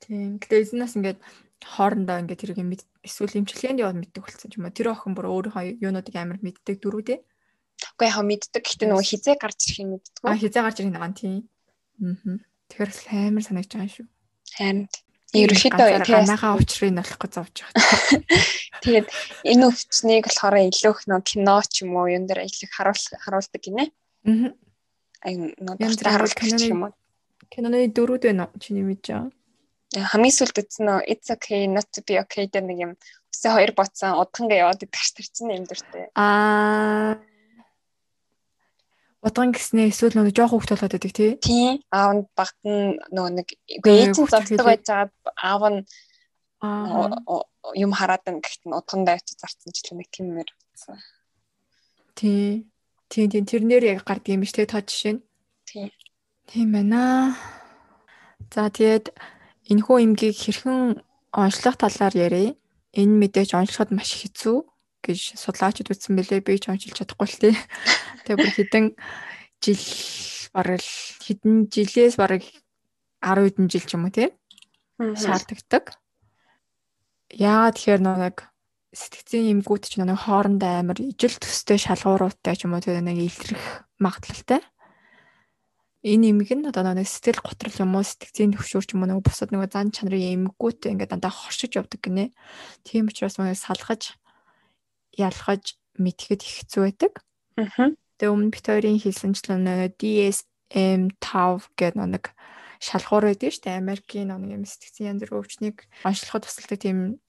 Тийм. 0.09 0.41
Гэтэ 0.41 0.65
эзнээс 0.65 0.97
ингээд 0.97 1.21
хоорондоо 1.61 2.17
ингээд 2.17 2.41
тэрийг 2.41 2.65
мэд 2.65 2.81
эсвэл 3.05 3.45
имчилгээнд 3.45 3.77
яваад 3.85 4.01
мэддэг 4.01 4.25
болсон 4.25 4.49
юм 4.57 4.65
уу. 4.65 4.73
Тэр 4.73 4.89
охин 4.89 5.13
бүр 5.13 5.29
өөрийнхөө 5.29 5.85
юунуудыг 5.85 6.15
амар 6.17 6.41
мэддэг 6.41 6.81
дөрүүдээ. 6.81 7.19
Үгүй 7.93 8.07
яхаа 8.09 8.25
мэддэг. 8.25 8.63
Гэтэ 8.65 8.89
нөгөө 8.89 9.05
хизээ 9.05 9.35
гарч 9.37 9.59
ирэх 9.69 9.79
юм 9.85 9.89
мэддэг. 10.01 10.25
Аа 10.25 10.33
хизээ 10.33 10.63
гарч 10.65 10.77
ирэх 10.81 10.93
нэг 10.97 11.13
тийм. 11.13 11.45
Аа. 12.01 12.41
Тэгэхээр 12.73 12.91
амар 13.29 13.45
санагдж 13.45 13.69
байгаа 13.69 13.93
шүү. 13.93 14.07
Харин 14.57 14.81
ерөөхдөө 15.29 15.89
ганахаа 16.09 16.57
уучрыг 16.57 16.89
нөлөх 16.89 17.17
гэж 17.21 17.31
зовж 17.37 17.55
байгаа. 17.69 17.85
Тэгээд 18.81 19.07
энэ 19.45 19.63
өвчнийг 19.69 20.25
болохоор 20.25 20.57
илүү 20.57 20.93
их 20.97 21.01
нөө 21.05 21.21
кино 21.21 21.61
ч 21.69 21.85
юм 21.85 21.93
уу 22.01 22.09
юун 22.09 22.25
дээр 22.25 22.49
харуул 22.49 23.05
харуулдаг 23.13 23.61
гинэ. 23.61 23.85
Аа. 24.25 24.57
Ай 25.21 25.33
нөө 25.37 25.75
доктор 25.77 26.07
харуулдаг 26.17 26.49
юм 26.65 26.89
уу? 26.89 26.93
Киноны 27.53 27.85
дөрүүд 27.93 28.25
байна 28.25 28.49
уу? 28.49 28.57
Чиний 28.57 28.81
мэдэж 28.81 29.05
байгаа 29.13 29.37
хамгийн 29.95 30.35
сүлд 30.37 30.61
үзсэн 30.61 30.85
нөө 30.85 30.99
it's 31.09 31.29
okay 31.33 31.65
not 31.65 31.89
to 31.89 32.05
be 32.05 32.21
okay 32.21 32.45
гэдэг 32.45 32.63
нэг 32.65 32.77
юм 32.77 32.91
өсөө 33.33 33.51
хоёр 33.57 33.71
боцсон 33.73 34.21
удахангаа 34.21 34.61
яваад 34.69 34.85
идэх 34.85 35.01
ш 35.01 35.17
тэр 35.17 35.27
чинь 35.33 35.55
юм 35.57 35.65
дуртай. 35.65 36.13
Аа 36.13 37.17
Утган 39.19 39.51
гэснээ 39.51 39.91
эсвэл 39.91 40.15
нөгөө 40.15 40.31
жоох 40.31 40.51
хөвгт 40.55 40.71
болоод 40.71 40.93
байдаг 40.95 41.11
тий. 41.11 41.31
Тий. 41.43 41.83
Аав 41.91 42.11
нь 42.15 42.23
багт 42.39 42.59
нь 42.63 42.95
нөгөө 43.11 43.31
нэг 43.35 43.47
ээж 43.83 44.15
нь 44.15 44.31
зовтдог 44.31 44.63
байж 44.63 44.87
байгаа 44.87 45.11
аав 45.35 45.63
нь 45.73 45.79
юм 47.83 47.91
хараад 47.91 48.23
байна 48.23 48.39
гэхдээ 48.39 48.79
утгандаа 48.79 49.19
очиж 49.19 49.35
зарцсан 49.43 49.75
ч 49.75 49.91
нэг 49.91 50.07
тийм 50.07 50.39
мэр. 50.39 50.47
Тий. 52.15 52.63
Тий, 53.11 53.25
тий 53.27 53.43
тэрнэр 53.43 53.83
яг 53.91 54.07
гардаг 54.07 54.31
юм 54.31 54.47
биш 54.47 54.55
тий 54.55 54.63
тоо 54.63 54.79
жишээ 54.87 55.19
нь. 55.19 55.21
Тий. 55.67 55.91
Тийм 56.47 56.71
байна. 56.71 57.35
За 58.55 58.71
тэгээд 58.71 59.11
Энэхүү 59.69 59.97
эмгийг 60.01 60.35
хэрхэн 60.35 60.99
онцлох 61.31 61.77
талаар 61.77 62.15
ярив. 62.17 62.57
Энэ 62.97 63.15
мэдээж 63.21 63.53
онцлоход 63.53 63.93
маш 63.93 64.17
хэцүү 64.17 64.57
гэж 65.05 65.37
судлаачид 65.37 65.93
үзсэн 65.93 66.17
бэлээ. 66.17 66.41
Би 66.41 66.57
ч 66.57 66.73
онцлж 66.73 66.97
чадахгүй 66.97 67.27
л 67.29 67.37
тээ. 67.37 67.55
Тэгээ 68.25 68.37
бүр 68.37 68.51
хэдэн 68.57 68.85
жил 69.61 69.83
бараг 70.53 70.81
хэдэн 71.21 71.69
жилээс 71.69 72.17
бараг 72.17 72.43
10 73.21 73.45
хэдэн 73.45 73.67
жил 73.69 73.85
ч 73.85 73.91
юм 73.93 74.09
уу 74.09 74.13
тий 74.15 74.29
шаарддаг. 74.99 75.95
Яагаад 77.29 77.75
тэгэхээр 77.77 78.01
нэг 78.01 78.35
сэтгцийн 78.91 79.61
эмгүүд 79.61 79.83
ч 79.85 80.01
нэг 80.01 80.17
хоорондоо 80.17 80.81
амар 80.81 80.97
ижил 80.97 81.35
төстэй 81.37 81.77
шалгууруудтай 81.77 82.57
ч 82.57 82.65
юм 82.65 82.73
уу 82.73 82.81
тэгээ 82.81 83.05
нэг 83.05 83.17
илрэх 83.21 83.85
магадлалтай. 84.01 84.65
Энэ 85.99 86.31
эмэг 86.31 86.49
нь 86.55 86.63
одоо 86.63 86.95
нэг 86.95 87.11
сэтгэл 87.11 87.43
готрол 87.43 87.83
юм 87.83 87.99
уу 87.99 88.07
сэтгцийн 88.07 88.55
төвшөр 88.55 88.87
ч 88.87 88.95
юм 88.95 89.03
уу 89.03 89.11
нэг 89.11 89.19
бусад 89.19 89.51
нэг 89.51 89.67
зан 89.67 89.91
чанарын 89.91 90.55
эмгүүтэй 90.55 90.95
ингээд 90.95 91.11
дандаа 91.11 91.27
хоршиж 91.27 91.75
явдаг 91.75 91.99
гинэ. 91.99 92.31
Тийм 92.87 93.11
учраас 93.11 93.35
нэг 93.35 93.59
салгаж 93.59 94.15
ялгаж 95.19 95.75
мэдхэд 95.99 96.39
хэцүү 96.39 96.81
байдаг. 96.87 97.13
Аа. 97.59 97.91
Тэгээ 98.15 98.31
өмнө 98.31 98.55
бит 98.55 98.63
хоёрын 98.63 98.95
хэлсэнчлэн 98.95 99.91
DSM-5 99.99 101.19
гэдэг 101.75 101.99
нэг 101.99 102.25
шалгуур 102.79 103.27
байдаг 103.27 103.51
шүү 103.51 103.63
дээ. 103.67 103.83
Америкийн 103.83 104.31
нэг 104.31 104.55
юм 104.55 104.63
сэтгцийн 104.63 105.19
янз 105.19 105.27
бүрийн 105.27 105.43
өвчнийг 105.43 105.77
онцлоход 106.07 106.47
тусалдаг 106.47 106.79
тийм 106.79 107.19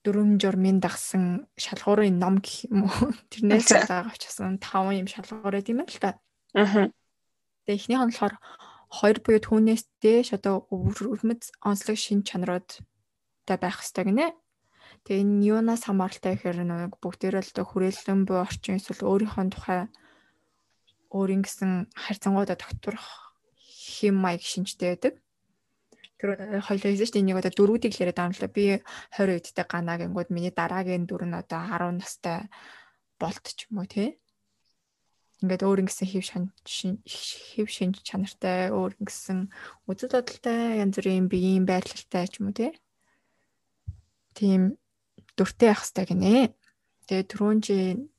дөрвөн 0.00 0.40
журмын 0.40 0.80
дагсан 0.80 1.44
шалгуурын 1.60 2.16
ном 2.16 2.40
гэх 2.40 2.72
юм 2.72 2.88
уу. 2.88 3.12
Тэрнээс 3.32 3.68
байгаа 3.68 4.08
учраас 4.08 4.40
таван 4.64 4.96
юм 4.96 5.08
шалгуур 5.12 5.52
байт 5.52 5.68
юм 5.68 5.84
байна 5.84 5.92
л 5.92 6.00
да. 6.00 6.10
Аа. 6.56 6.88
Тэгээ 7.68 7.84
эхнийх 7.84 8.00
нь 8.00 8.08
болохоор 8.08 8.34
хоёр 8.88 9.18
буюу 9.20 9.40
түүнээс 9.44 9.82
дээш 10.00 10.40
одоо 10.40 10.64
өвөрмөц 10.72 11.52
онцлог 11.60 12.00
шин 12.00 12.24
чанаруудтай 12.24 13.56
байх 13.60 13.84
хэрэгтэй 13.84 14.04
гинэ. 14.08 14.32
Тэгээ 15.04 15.20
энэ 15.20 15.44
юунаас 15.52 15.84
хамааралтай 15.84 16.32
гэхээр 16.40 16.64
нэг 16.64 16.96
бүгдээрээ 16.96 17.44
л 17.44 17.52
одоо 17.52 17.66
хүрээлэн 17.68 18.24
буй 18.24 18.40
орчин 18.40 18.80
эсвэл 18.80 19.04
өөрийнхөө 19.04 19.52
тухай 19.52 19.80
өөрийн 21.12 21.44
гэсэн 21.44 21.92
харьцангуудаа 21.92 22.56
тогтворох 22.56 23.36
хэм 24.00 24.16
маяг 24.16 24.40
шинжтэй 24.40 24.96
байдаг. 24.96 25.14
Тэр 26.16 26.30
хоёлоо 26.64 26.88
хэлсэн 26.88 27.04
шүү 27.04 27.14
дээ 27.20 27.24
энийг 27.28 27.40
одоо 27.44 27.52
дөрүүдийг 27.52 27.92
л 27.92 28.02
яриад 28.08 28.16
да. 28.16 28.48
Би 28.48 28.80
20 29.12 29.44
үедтэй 29.44 29.66
ганаа 29.68 30.00
гингүүд 30.00 30.32
миний 30.32 30.56
дараагийн 30.56 31.04
дүр 31.04 31.28
нь 31.28 31.36
одоо 31.36 31.60
10 31.68 32.00
настай 32.00 32.48
болт 33.20 33.44
ч 33.44 33.68
юм 33.68 33.84
уу 33.84 33.88
тий. 33.92 34.16
Ингээд 35.38 35.62
өөр 35.62 35.86
ингэсэн 35.86 36.10
хэв 36.10 36.24
хэв 36.66 37.66
шинж 37.70 38.02
чанартай 38.02 38.74
өөр 38.74 38.98
ингэсэн 38.98 39.46
үзэл 39.86 40.18
бодолтой 40.18 40.82
янз 40.82 40.98
бүрийн 40.98 41.30
биеийн 41.30 41.62
байрлалтай 41.62 42.26
ч 42.26 42.42
юм 42.42 42.50
уу 42.50 42.58
тий. 42.58 42.74
Тийм 44.34 44.74
дүртэй 45.38 45.70
явах 45.70 45.86
хэрэгтэй 45.86 46.06
гинэ. 46.10 46.50
Тэгээ 47.06 47.30
түрүүн 47.30 47.58
чи 47.62 47.76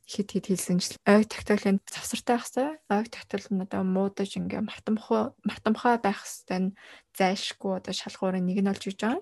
хит 0.07 0.31
хит 0.31 0.47
хэлсэнчл 0.47 0.95
ойг 1.05 1.27
тактилын 1.27 1.77
завсартай 1.85 2.39
байх 2.39 2.47
хэвээр 2.47 2.71
ойг 2.87 3.07
тактил 3.11 3.47
нь 3.51 3.63
одоо 3.67 3.83
муудаж 3.83 4.31
ингээ 4.39 4.63
мартамхаа 4.63 5.35
мартамхаа 5.43 5.99
байх 5.99 6.23
хэвээр 6.23 6.73
зайлшгүй 7.13 7.73
одоо 7.77 7.93
шалгуурын 7.93 8.47
нэг 8.47 8.63
нь 8.63 8.71
олж 8.71 8.83
иж 8.89 8.97
байгаа. 8.97 9.21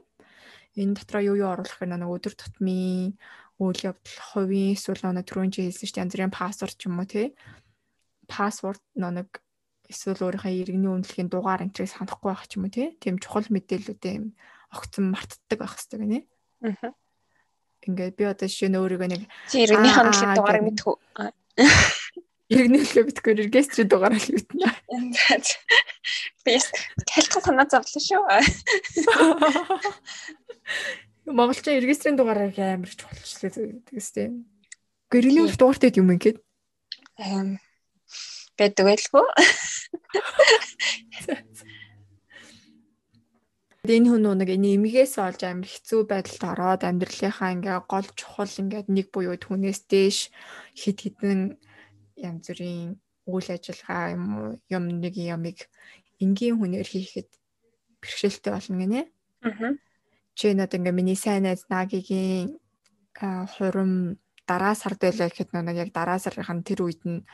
Энэ 0.78 0.96
дотроо 0.96 1.22
юу 1.34 1.36
юу 1.42 1.50
оруулах 1.50 1.82
гэх 1.82 1.90
нэг 1.90 2.08
өдөр 2.08 2.34
тутмын 2.38 3.18
үйл 3.58 3.82
явдал, 3.90 4.20
хувийн 4.32 4.78
эсвэл 4.78 5.02
нэг 5.12 5.26
түрүүн 5.26 5.52
чи 5.52 5.66
хэлсэн 5.66 5.90
чинь 5.90 6.02
янз 6.06 6.14
бүрийн 6.14 6.38
пассворд 6.38 6.78
ч 6.78 6.86
юм 6.86 7.02
уу 7.02 7.10
тий. 7.10 7.34
Пассворд 8.28 8.84
нэг 8.96 9.42
эсвэл 9.88 10.24
өөрийнхөө 10.28 10.54
иргэний 10.54 10.92
үнэлгээний 10.92 11.32
дугаар 11.32 11.63
энтрийг 11.63 11.90
санахгүй 11.92 12.30
байх 12.32 12.48
ч 12.48 12.60
юм 12.60 12.68
уу 12.68 12.76
тий. 12.76 12.94
Тийм 13.00 13.18
чухал 13.24 13.48
мэдээллүүдээ 13.48 14.13
юм 14.20 14.36
огцон 14.72 15.16
мартдаг 15.16 15.58
байх 15.60 15.74
хэрэгтэй 15.76 16.00
гинэ. 16.04 16.20
Аа 16.63 16.92
ингээд 17.88 18.16
би 18.20 18.24
одоо 18.28 18.48
жишээ 18.48 18.70
нь 18.70 18.80
өөрийгөө 18.80 19.10
нэг 19.10 19.22
чи 19.48 19.63
иргэний 19.63 19.94
хандлын 19.94 20.36
дугаарыг 20.36 20.63
мэдхүү. 20.68 20.96
Иргэний 22.52 22.84
хөлөө 22.84 23.06
битгүй 23.08 23.34
регистрийн 23.48 23.88
дугаараа 23.88 24.20
л 24.20 24.32
битнэ. 24.36 24.68
Би 26.44 26.60
тайлхах 27.08 27.44
санаа 27.44 27.68
зовлоо 27.68 28.02
шүү. 28.04 28.24
Монголчин 31.28 31.80
регистрийн 31.80 32.20
дугаарыг 32.20 32.60
амар 32.60 32.92
чухалчлаа 32.92 33.52
тэгстэй. 33.88 34.36
Гэрний 35.12 35.44
хөл 35.44 35.60
дугаартай 35.60 35.92
юм 35.96 36.12
ингээд. 36.16 36.40
Эм 37.20 37.60
байдаг 38.60 38.86
байлгүй. 38.89 39.26
Энэ 43.88 44.08
хүн 44.12 44.28
нэг 44.36 44.50
энэ 44.52 44.76
эмгээс 44.76 45.15
олж 45.24 45.48
амар 45.48 45.70
хэцүү 45.72 46.02
байдалд 46.12 46.43
ороод 46.43 46.82
амьдралынхаа 46.84 47.56
ингээ 47.56 47.78
гол 47.88 48.08
чухал 48.20 48.52
ингээд 48.60 48.88
нэг 48.91 49.08
буюу 49.15 49.39
түүнээс 49.39 49.88
дээш 49.88 50.17
хит 50.76 50.98
хитэн 51.08 51.56
янз 52.20 52.52
бүрийн 52.52 53.00
үйл 53.32 53.48
ажиллагаа 53.56 54.12
юм 54.12 54.24
уу 54.36 54.50
юм 54.67 54.84
нэг 55.00 55.15
ямыг 55.15 55.72
энгийн 56.20 56.60
хүнээр 56.60 56.88
хийхэд 56.89 57.30
бэрхшээлтэй 58.04 58.52
болно 58.52 58.76
гинэ. 58.82 59.02
Аа. 59.48 59.72
Чи 60.36 60.52
надад 60.52 60.78
ингээ 60.84 60.98
миний 60.98 61.15
сайн 61.15 61.48
найз 61.48 61.63
Нагигийн 61.72 62.60
хурим 63.56 64.20
дараа 64.48 64.76
сард 64.76 65.00
байлаа 65.02 65.32
гэхэд 65.32 65.56
нэг 65.56 65.78
яг 65.84 65.89
дараа 65.96 66.20
сарын 66.20 66.63
тэр 66.67 66.84
үед 66.86 67.02
нь 67.08 67.26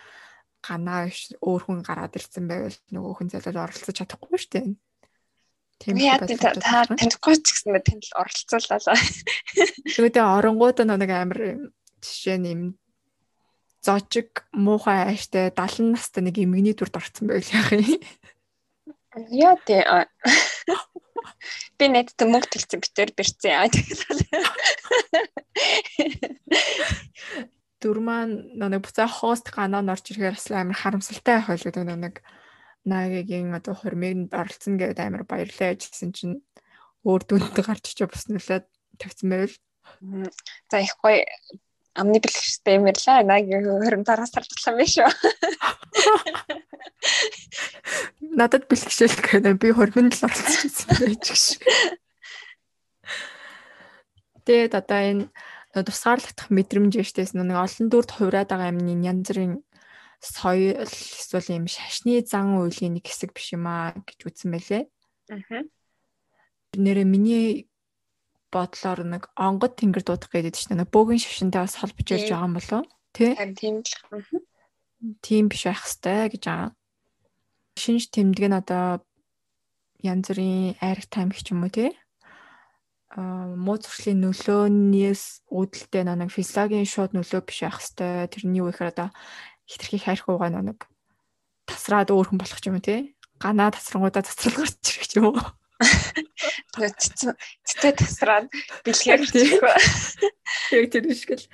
ганаа 0.64 1.12
өөр 1.44 1.62
хүн 1.68 1.80
гараад 1.84 2.16
ирсэн 2.16 2.48
байвал 2.48 2.80
нөгөө 2.96 3.14
хүн 3.20 3.30
залуу 3.30 3.64
оролцож 3.68 3.96
чадахгүй 4.00 4.40
шүү 4.40 4.52
дээ. 4.56 4.68
Тийм 5.84 5.98
яа 6.00 6.18
та 6.24 6.88
танихгүй 6.88 7.36
ч 7.44 7.52
гэсэн 7.52 7.76
танд 7.84 8.04
л 8.08 8.18
оролцууллаа. 8.24 8.96
Тэгвэл 9.94 10.24
оронгууд 10.24 10.80
нэг 10.88 11.12
амар 11.12 11.40
жишээ 12.00 12.38
нь 12.40 12.48
юм 12.48 12.62
зоочиг 13.84 14.48
муухай 14.56 15.04
ааштай 15.04 15.52
70 15.52 15.92
настай 15.92 16.24
нэг 16.24 16.40
эмгний 16.40 16.72
дүрд 16.72 16.96
орсон 16.96 17.28
байл 17.28 17.44
яах 17.52 17.76
юм. 17.76 18.00
Яа 19.44 19.60
тий. 19.68 19.84
Би 21.78 21.86
нэт 21.92 22.16
мөнгө 22.16 22.48
төлсөн 22.48 22.80
битэр 22.80 23.12
бэрцээ. 23.12 23.54
Аа 23.60 23.68
тэгэл. 23.68 24.24
Дүр 27.84 27.93
маань 28.04 28.60
нэг 28.60 28.84
буцаа 28.84 29.08
хост 29.08 29.48
ганаа 29.50 29.82
орж 29.82 30.12
ирэхээр 30.12 30.36
бас 30.36 30.52
амар 30.52 30.78
харамсалтай 30.78 31.40
байх 31.40 31.50
байлгүй 31.50 31.88
нэг 31.88 32.22
Нагийн 32.84 33.56
одоо 33.56 33.80
хормыг 33.80 34.28
оролцсон 34.36 34.76
гэдэг 34.76 35.08
амар 35.08 35.24
баярлаа 35.24 35.72
гэсэн 35.72 36.12
чинь 36.12 36.44
өөр 37.08 37.24
дүнтэй 37.24 37.64
гарч 37.64 37.96
ичээ 37.96 38.12
бас 38.12 38.28
нүлээд 38.28 38.68
тавьсан 39.00 39.32
байвал. 39.32 39.56
За 40.68 40.84
их 40.84 40.92
гоё 41.00 41.24
амны 41.96 42.20
бэлгэжтэй 42.20 42.76
юм 42.76 42.92
ярьлаа. 42.92 43.24
Нагийн 43.24 43.64
хором 43.64 44.04
тараас 44.04 44.36
тардлаа 44.36 44.76
юм 44.76 44.84
шүү. 44.84 45.08
Надад 48.36 48.68
бэлгшээл 48.68 49.16
гэхээр 49.16 49.56
би 49.56 49.72
хормонд 49.72 50.20
л 50.20 50.28
оролцсон 50.28 50.92
байж 51.00 51.24
гэж. 51.24 51.64
Тэгээд 54.44 54.76
одоо 54.76 55.00
энэ 55.00 55.32
тусгаарлагдах 55.74 56.54
мэдрэмж 56.54 57.02
штээс 57.02 57.34
нэг 57.34 57.58
олон 57.58 57.90
дүрд 57.90 58.14
хувраад 58.14 58.54
байгаа 58.54 58.70
юмны 58.70 59.02
янз 59.02 59.26
бүрийн 59.34 59.54
соёл 60.22 60.86
эсвэл 60.86 61.58
юм 61.58 61.66
шашны 61.66 62.22
зан 62.22 62.62
үйлийн 62.62 62.96
нэг 63.02 63.10
хэсэг 63.10 63.34
биш 63.34 63.58
юм 63.58 63.66
аа 63.66 63.98
гэж 63.98 64.20
үзсэн 64.24 64.50
байлээ. 64.54 64.84
Аа. 65.34 65.66
Нэрээ 66.78 67.08
миний 67.10 67.68
бодлоор 68.54 69.02
нэг 69.04 69.24
онгод 69.34 69.74
тэнгэр 69.82 70.06
дуудах 70.06 70.30
гэдэг 70.30 70.54
чинь 70.54 70.78
нэг 70.78 70.94
бөөгийн 70.94 71.20
шашинтай 71.20 71.66
бас 71.66 71.76
холбож 71.82 72.08
ирж 72.08 72.30
байгаа 72.30 72.48
юм 72.48 72.56
болов 72.56 72.86
тий? 73.12 73.34
Тийм 73.58 73.76
л. 73.82 74.46
Тийм 75.26 75.50
биш 75.50 75.66
байх 75.66 75.82
хэвээр 75.82 76.30
гэж 76.38 76.44
байгаа. 76.46 76.70
Шинж 77.82 78.14
тэмдэг 78.14 78.46
нь 78.48 78.60
одоо 78.62 79.02
янз 80.06 80.30
бүрийн 80.30 80.78
айраг 80.80 81.08
тайм 81.10 81.34
гэх 81.34 81.50
юм 81.50 81.66
уу 81.66 81.74
тий? 81.74 81.92
Муу 83.16 83.78
зуршлын 83.78 84.26
нөлөөнөөс 84.26 85.24
үүдэлтэй 85.54 86.04
нэг 86.06 86.34
физиологийн 86.34 86.90
шууд 86.90 87.14
нөлөө 87.14 87.42
биш 87.46 87.62
байх 87.62 87.78
хэвээр 87.78 88.32
тэрний 88.34 88.62
юу 88.62 88.74
гэхээр 88.74 88.94
одоо 88.94 89.10
хитрхи 89.70 90.02
хайрх 90.02 90.26
уугаа 90.26 90.50
нэг 90.50 90.90
тасраад 91.70 92.10
өөр 92.10 92.34
хүн 92.34 92.42
болох 92.42 92.62
юм 92.66 92.82
тий. 92.82 93.14
Ганаа 93.38 93.70
тасрангуудаа 93.70 94.26
цацрал 94.26 94.66
гарч 94.66 94.82
ирэх 94.82 95.14
юм 95.18 95.26
уу? 95.30 95.40
Цэцтэй 96.74 97.94
тасраад 97.94 98.50
бэлгээр 98.82 99.22
гарчихгүй. 99.22 99.78
Яг 100.74 100.86
тэр 100.90 101.06
шиг 101.14 101.32
л 101.38 101.46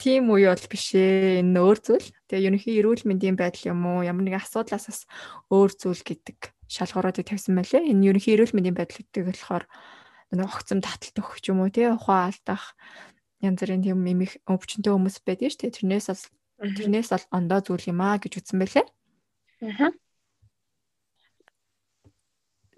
тийм 0.00 0.30
үе 0.30 0.48
бол 0.48 0.66
биш 0.70 0.94
ээ. 0.94 1.42
Энэ 1.44 1.60
өөр 1.60 1.78
зүйл. 1.80 2.08
Тэгээ 2.28 2.46
ерөнхий 2.48 2.78
эрүүл 2.80 3.04
мэндийн 3.04 3.36
байдал 3.36 3.74
юм 3.74 3.82
уу? 3.84 4.06
Ямар 4.06 4.24
нэгэн 4.24 4.40
асуудлаас 4.40 4.86
бас 4.88 5.00
өөр 5.52 5.70
зүйл 5.74 6.02
гэдэг 6.06 6.54
шалгууруудыг 6.70 7.26
тавьсан 7.26 7.58
байлээ. 7.58 7.88
Энэ 7.88 8.14
ерөнхий 8.14 8.34
эрүүл 8.38 8.54
мэндийн 8.56 8.76
байдал 8.78 9.00
гэдэг 9.00 9.22
болохоор 9.28 9.64
нэг 10.30 10.46
огцом 10.46 10.80
таталт 10.80 11.18
өгч 11.18 11.50
юм 11.50 11.62
уу 11.62 11.70
тий 11.70 11.90
ухаан 11.90 12.30
алдах 12.30 12.74
янз 13.42 13.58
бүрийн 13.60 13.82
тийм 13.82 14.04
эмих 14.06 14.38
өвчнөд 14.46 14.86
хүмүүс 14.86 15.24
байдаг 15.26 15.50
шүү 15.50 15.60
дээ. 15.66 15.76
Тэрнээс 15.76 16.06
бас 16.12 16.22
Тэрнээс 16.60 17.08
бол 17.08 17.26
ондоо 17.32 17.60
зүйл 17.64 17.88
юм 17.88 18.04
аа 18.04 18.20
гэж 18.20 18.36
үзсэн 18.36 18.60
байлээ. 18.60 18.84
Аа. 19.64 19.96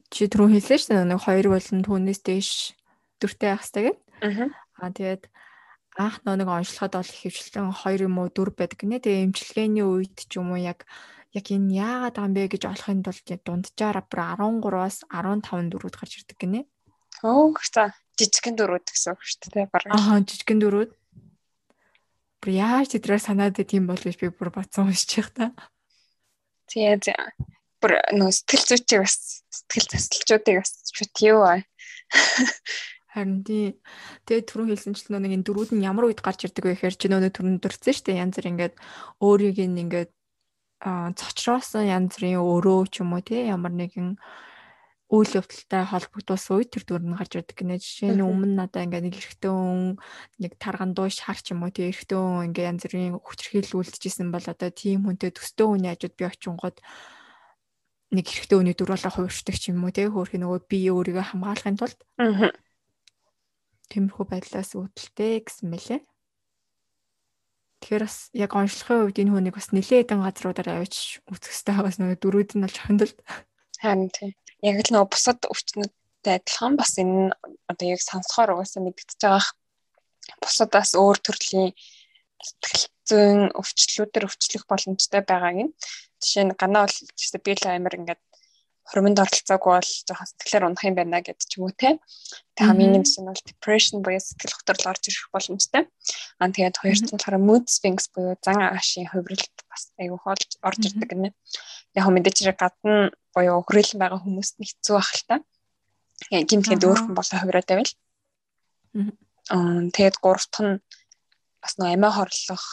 Чи 0.07 0.31
түрүү 0.31 0.55
хэллээ 0.55 0.79
шүү 0.79 0.91
дээ 0.95 1.11
нэг 1.11 1.21
хоёр 1.27 1.47
болон 1.51 1.81
түүнээс 1.83 2.21
дээш 2.23 2.79
дүртэй 3.19 3.51
байх 3.51 3.67
хэрэгтэй 3.67 3.83
гэдэг. 3.91 3.99
Аа. 4.79 4.91
Тэгээд 4.95 5.23
анх 5.99 6.17
нэг 6.23 6.47
онцлоход 6.47 6.95
бол 6.95 7.11
хөвчлэн 7.11 7.75
хоёр 7.75 8.01
юм 8.07 8.17
уу 8.23 8.31
дүр 8.31 8.55
байдаг 8.55 8.79
гинэ. 8.79 9.03
Тэгээ 9.03 9.27
эмчилгээний 9.27 9.83
үед 9.83 10.31
ч 10.31 10.39
юм 10.39 10.55
уу 10.55 10.63
яг 10.63 10.87
яг 11.35 11.47
энэ 11.51 11.75
яагаад 11.75 12.15
байгаа 12.23 12.29
юм 12.31 12.35
бэ 12.39 12.55
гэж 12.55 12.63
олохын 12.71 13.03
тулд 13.03 13.27
дунджаар 13.43 13.99
бүр 14.07 14.21
13-аас 14.39 14.97
15 15.11 15.75
дөрүүд 15.75 15.95
гарч 15.99 16.23
ирдэг 16.23 16.39
гинэ. 16.39 16.61
Оо 17.23 17.55
за. 17.73 17.95
жижигхэн 18.19 18.57
дөрүүд 18.59 18.87
гэсэн 18.93 19.15
үг 19.15 19.23
шүү 19.25 19.51
дээ 19.55 19.67
бараг. 19.73 19.91
Аа 19.95 20.21
жижигхэн 20.21 20.61
дөрүүд. 20.61 20.91
Бүр 22.43 22.51
яаж 22.51 22.93
тэдрээр 22.93 23.23
санаад 23.23 23.57
идэм 23.63 23.89
бол 23.89 24.03
би 24.03 24.29
бүр 24.29 24.51
бацсан 24.53 24.91
уншиж 24.91 25.31
та. 25.33 25.55
Тэгээ 26.69 26.99
зэ. 26.99 27.15
Бүр 27.81 28.03
нөө 28.13 28.31
сэтгэл 28.37 28.69
зүйчийг 28.69 29.01
бас 29.07 29.47
сэтгэл 29.49 29.89
засалчуудыг 29.91 30.57
бас 30.61 30.73
чүт 30.93 31.15
юу 31.25 31.41
аа. 31.47 31.63
Харин 33.13 33.45
тий. 33.47 33.79
Тэгээ 34.29 34.47
түрүүн 34.49 34.71
хэлсэнчлэн 34.73 35.23
нэг 35.23 35.33
энэ 35.41 35.47
дөрүүд 35.47 35.71
нь 35.77 35.87
ямар 35.87 36.11
үед 36.11 36.21
гарч 36.21 36.49
ирдэг 36.49 36.65
вэ 36.65 36.75
гэхээр 36.77 36.97
чи 36.97 37.07
нөө 37.09 37.33
түрүүн 37.33 37.61
дурдсан 37.63 37.93
шүү 37.93 38.07
дээ. 38.09 38.23
Янз 38.25 38.37
бүр 38.37 38.51
ингээд 38.51 38.75
өөрийг 39.21 39.57
ингээд 39.63 40.11
аа 40.83 41.15
цочроосон 41.15 41.87
янз 41.87 42.19
бүрийн 42.19 42.43
өрөө 42.43 42.91
ч 42.91 43.07
юм 43.07 43.15
уу 43.15 43.23
тий 43.23 43.47
ямар 43.47 43.71
нэгэн 43.71 44.19
үйл 45.13 45.29
явдалтай 45.37 45.85
холбогдуулсан 45.85 46.57
үед 46.57 46.73
тэр 46.73 46.85
дүр 46.89 47.05
нь 47.05 47.13
гарч 47.13 47.37
ирдэг 47.37 47.53
гинэ. 47.61 47.77
Жишээ 47.77 48.17
нь 48.17 48.25
өмнө 48.25 48.57
надаа 48.57 48.89
ингээд 48.89 49.05
нэг 49.05 49.17
эрэгтэй 49.21 49.53
хүн 49.53 50.01
нэг 50.41 50.53
тарган 50.57 50.97
дуу 50.97 51.13
шарч 51.13 51.53
юм 51.53 51.69
уу 51.69 51.69
тий 51.69 51.93
эрэгтэй 51.93 52.17
хүн 52.17 52.49
ингээд 52.49 52.69
янз 52.73 52.83
бүрийн 52.89 53.21
хүчрхийлэл 53.21 53.77
үлдчихсэн 53.77 54.33
бол 54.33 54.47
одоо 54.49 54.71
тийм 54.73 55.05
хүнтэй 55.05 55.37
төстэй 55.37 55.69
хүний 55.69 55.93
хажууд 55.93 56.17
би 56.17 56.25
очингод 56.25 56.77
нэг 58.09 58.25
эрэгтэй 58.25 58.57
хүний 58.57 58.73
дүр 58.73 58.91
болоо 58.97 59.13
хувирчдаг 59.13 59.57
ч 59.61 59.69
юм 59.69 59.85
уу 59.85 59.93
тий 59.93 60.09
хөөх 60.09 60.33
нөгөө 60.33 60.61
би 60.65 60.79
өөрийгөө 60.89 61.25
хамгаалахын 61.29 61.77
тулд 61.77 62.01
тиймэрхүү 63.93 64.25
байдлаас 64.33 64.73
үүдэлтэй 64.73 65.45
гэсэн 65.45 65.69
мэлээ. 65.69 66.01
Тэгэхээр 67.85 68.05
бас 68.09 68.33
яг 68.33 68.53
онцлогын 68.57 69.13
үед 69.13 69.21
энэ 69.21 69.33
хүнийг 69.37 69.57
бас 69.61 69.69
нэлээд 69.77 70.09
хэдэн 70.09 70.25
газруудаар 70.25 70.81
авчиж 70.81 71.21
үзэх 71.29 71.53
хэрэгтэй 71.53 71.75
байгаас 71.77 71.99
нөгөө 72.01 72.17
дөрүүд 72.17 72.51
нь 72.57 72.65
бол 72.65 72.73
чухал. 72.73 73.13
Харин 73.83 74.09
тийм 74.09 74.33
яг 74.69 74.77
л 74.83 74.91
нөгөө 74.95 75.11
бусад 75.13 75.41
өвчтнүүдтэй 75.53 76.35
адилхан 76.39 76.75
бас 76.81 76.93
энэ 77.03 77.35
одоо 77.71 77.87
яг 77.95 78.01
сонсохоор 78.03 78.51
угаасаа 78.55 78.83
мэдэгдэж 78.83 79.21
байгаа 79.23 79.45
бусадаас 80.43 80.91
өөр 81.03 81.19
төрлийн 81.27 81.71
сэтгэл 82.47 82.85
зүйн 83.09 83.41
өвчлөлүүдээр 83.59 84.29
өвчлөх 84.29 84.65
боломжтой 84.71 85.23
байгааг 85.27 85.59
нь 85.67 85.75
жишээ 86.23 86.45
нь 86.47 86.57
ганаа 86.61 86.87
бол 86.87 86.97
жишээ 87.19 87.43
би 87.43 87.53
л 87.59 87.67
амир 87.67 87.95
ингээд 87.99 88.23
хормонд 88.93 89.25
оролцоогүй 89.25 89.73
бол 89.73 89.93
жоохон 90.05 90.29
сэтгэлээр 90.29 90.67
унах 90.69 90.85
юм 90.85 90.97
байна 91.01 91.25
гэдэг 91.25 91.49
ч 91.49 91.57
юм 91.57 91.65
уу 91.65 91.73
те. 91.73 91.97
Тэг 92.53 92.65
хамгийн 92.69 92.93
нэг 92.93 93.09
нь 93.09 93.25
бол 93.25 93.49
depression 93.49 94.05
буюу 94.05 94.21
сэтгэл 94.21 94.53
хөдлөл 94.53 94.91
орж 94.93 95.03
ирэх 95.09 95.33
боломжтой. 95.33 95.83
Аа 96.37 96.53
тэгээд 96.53 96.77
хоёр 96.77 96.99
нь 97.01 97.09
болохоор 97.09 97.41
mood 97.41 97.65
swings 97.73 98.13
буюу 98.13 98.37
зан 98.45 98.61
аашийн 98.61 99.09
хувиралт 99.09 99.57
бас 99.73 99.89
айгүй 99.97 100.19
хоолж 100.21 100.51
орж 100.61 100.81
ирдэг 100.85 101.09
гинэ. 101.09 101.33
Яг 101.97 102.07
мэдээж 102.13 102.37
хэрэг 102.45 102.59
гадна 102.61 103.17
буюу 103.33 103.65
хүрээлэн 103.65 104.01
байгаа 104.01 104.21
хүмүүст 104.21 104.61
нь 104.61 104.69
хэцүү 104.69 104.95
байх 105.01 105.11
л 105.17 105.25
та. 105.25 105.37
Гинт 106.29 106.69
гээд 106.69 106.85
өөр 106.85 107.01
хүн 107.01 107.17
болоо 107.17 107.39
хувираад 107.41 107.69
байвал. 107.73 107.93
Аа 109.49 109.89
тэгээд 109.89 110.21
гурав 110.21 110.45
дахь 110.53 110.65
нь 110.69 110.77
бас 111.65 111.73
нөө 111.81 111.97
амиа 111.97 112.13
хорлох 112.13 112.65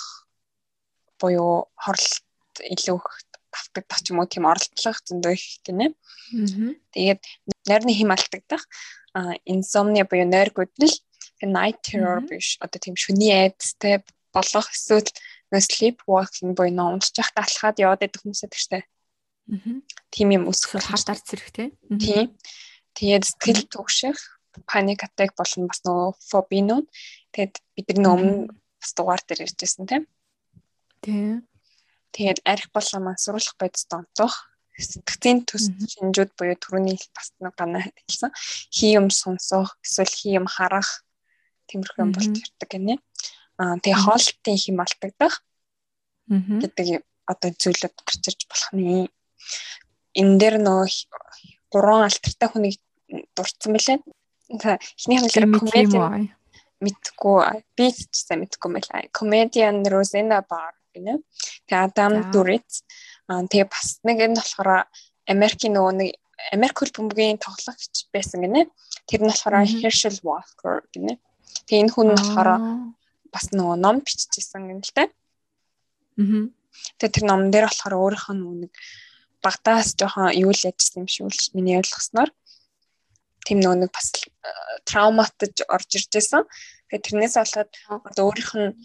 буюу 1.15 1.71
хорлолт 1.79 2.27
илүү 2.59 2.97
их 3.69 3.85
давтагдах 3.85 4.01
ч 4.01 4.11
юм 4.11 4.19
уу 4.19 4.27
тийм 4.27 4.45
оролдлого 4.49 4.97
зөндөө 5.05 5.33
их 5.33 5.45
гинэ. 5.63 5.93
Тэгээд 6.93 7.21
нойрны 7.69 7.93
хим 7.93 8.11
алдагдах 8.11 8.65
insomnia 9.45 10.05
буюу 10.05 10.25
нойр 10.25 10.49
гүдэл 10.53 10.95
night 11.43 11.81
terror 11.81 12.21
биш 12.21 12.57
одоо 12.59 12.79
тийм 12.79 12.95
шүний 12.95 13.31
айдастай 13.31 14.03
болох 14.33 14.67
эсвэл 14.69 15.07
sleep 15.57 16.01
walking 16.05 16.53
буюу 16.53 16.93
унтчих 16.93 17.31
талхаад 17.33 17.79
яваад 17.79 18.05
идэх 18.05 18.21
хүмүүсээ 18.21 18.49
тэгштэй. 18.49 18.83
Тийм 20.13 20.29
юм 20.29 20.43
өсөх 20.49 20.77
хартаар 20.77 21.17
зэрэг 21.17 21.49
тий. 21.49 21.69
Тийм. 21.89 22.37
Тэгээд 22.93 23.25
сэтгэл 23.25 23.65
түгших, 23.65 24.17
паник 24.69 25.01
атак 25.01 25.33
болон 25.33 25.65
бас 25.65 25.81
нөгөө 25.81 26.09
фобинууд. 26.29 26.85
Тэгээд 27.33 27.53
бидний 27.73 28.09
өмнө 28.13 28.53
бас 28.53 28.91
дугаар 28.93 29.21
дээр 29.25 29.49
ярьжсэн 29.49 29.89
тийм. 29.89 30.03
Тийм. 31.01 31.48
Тэгээд 32.15 32.39
арх 32.45 32.67
болон 32.73 33.03
мансруулах 33.05 33.55
бодис 33.59 33.85
донтох. 33.89 34.49
Сэтгцийн 34.79 35.43
төс 35.43 35.67
шинжүүд 35.91 36.31
буюу 36.39 36.55
түрүүний 36.55 36.95
бас 37.11 37.35
нэг 37.43 37.53
ганаа 37.59 37.83
хэлсэн. 37.83 38.31
Хий 38.71 38.95
юм 38.95 39.11
сонсох 39.11 39.75
эсвэл 39.83 40.07
хий 40.07 40.33
юм 40.39 40.47
харах 40.47 41.03
тиймэрхүү 41.67 41.99
юм 41.99 42.11
болт 42.15 42.31
ирдэг 42.31 42.69
гинэ. 42.71 42.95
Аа 43.59 43.75
тэгээ 43.83 44.03
хоолтын 44.07 44.55
хим 44.55 44.79
алдагдах 44.79 45.43
гэдэг 46.31 47.03
одоо 47.27 47.49
зүйлүүд 47.51 47.95
гарч 48.07 48.23
ирж 48.31 48.41
болох 48.47 48.71
нэ 48.71 49.11
энэ 50.15 50.37
дээр 50.39 50.55
нөө 50.63 50.87
гурван 51.67 52.07
алтартай 52.07 52.47
хүнийг 52.49 52.79
дурдсан 53.35 53.75
мөлий. 53.75 53.99
Эхнийх 54.47 55.21
нь 55.21 55.29
л 55.29 55.59
комеди 55.59 55.99
мэдгүй. 56.79 57.67
Би 57.75 57.85
ч 57.91 58.07
сайн 58.15 58.47
мэдгүй 58.47 58.69
мэлээ. 58.71 59.11
Comedian 59.11 59.83
Rosanna 59.91 60.39
Barr 60.39 60.78
гинэ. 60.99 61.23
Тэгээ 61.71 61.85
Адам 61.87 62.13
Duritz 62.35 62.83
аа 63.31 63.47
тэгээ 63.47 63.67
бас 63.71 64.03
нэг 64.03 64.17
энэ 64.19 64.37
болохоор 64.37 64.69
Америкийн 65.31 65.73
нөгөө 65.79 65.93
нэг 65.95 66.09
Америк 66.51 66.75
хөл 66.79 66.93
бөмбөгийн 66.95 67.39
тоглогч 67.39 68.11
байсан 68.11 68.43
гинэ. 68.43 68.67
Тэр 69.07 69.23
нь 69.23 69.31
болохоор 69.31 69.63
Herschel 69.63 70.19
Walker 70.21 70.83
гинэ. 70.91 71.15
Тэгээ 71.65 71.83
энэ 71.87 71.93
хүн 71.95 72.07
нь 72.11 72.17
болохоор 72.19 72.49
бас 73.31 73.45
нөгөө 73.55 73.75
ном 73.79 74.03
биччихсэн 74.03 74.69
юм 74.69 74.81
л 74.83 74.93
та. 74.93 75.07
Аа. 76.19 76.51
Тэгээ 76.99 77.15
тэр 77.15 77.25
номон 77.25 77.51
дээр 77.51 77.67
болохоор 77.69 77.95
өөрийнх 77.95 78.27
нь 78.35 78.67
нэг 78.67 78.73
багтаас 79.43 79.95
жоохон 79.95 80.35
юу 80.35 80.51
л 80.51 80.65
яжсан 80.67 81.03
юм 81.03 81.07
шиг 81.07 81.25
үлч 81.27 81.55
миний 81.55 81.79
ойлгосноор 81.79 82.29
тийм 83.47 83.63
нөгөө 83.63 83.77
нэг 83.87 83.91
бас 83.95 84.07
трауматж 84.85 85.63
орж 85.65 85.89
ирж 85.97 86.09
байсан. 86.13 86.43
Тэгээ 86.89 87.05
тэрнээс 87.05 87.35
болоод 87.39 87.71
одоо 88.09 88.23
өөрийнх 88.29 88.53
нь 88.59 88.75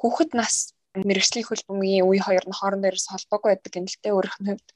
хүүхэд 0.00 0.30
нас 0.38 0.72
мэрэгжлийн 1.06 1.46
хөлбөмбөгийн 1.46 2.06
үе 2.08 2.20
хоёр 2.22 2.44
нь 2.46 2.58
хоорондоо 2.58 2.90
ерөөс 2.90 3.08
холбоогүй 3.10 3.50
байдаг 3.52 3.72
юм 3.78 3.86
л 3.86 3.98
те 4.02 4.08
өөрийнх 4.14 4.38
нь 4.40 4.48
хувьд. 4.48 4.68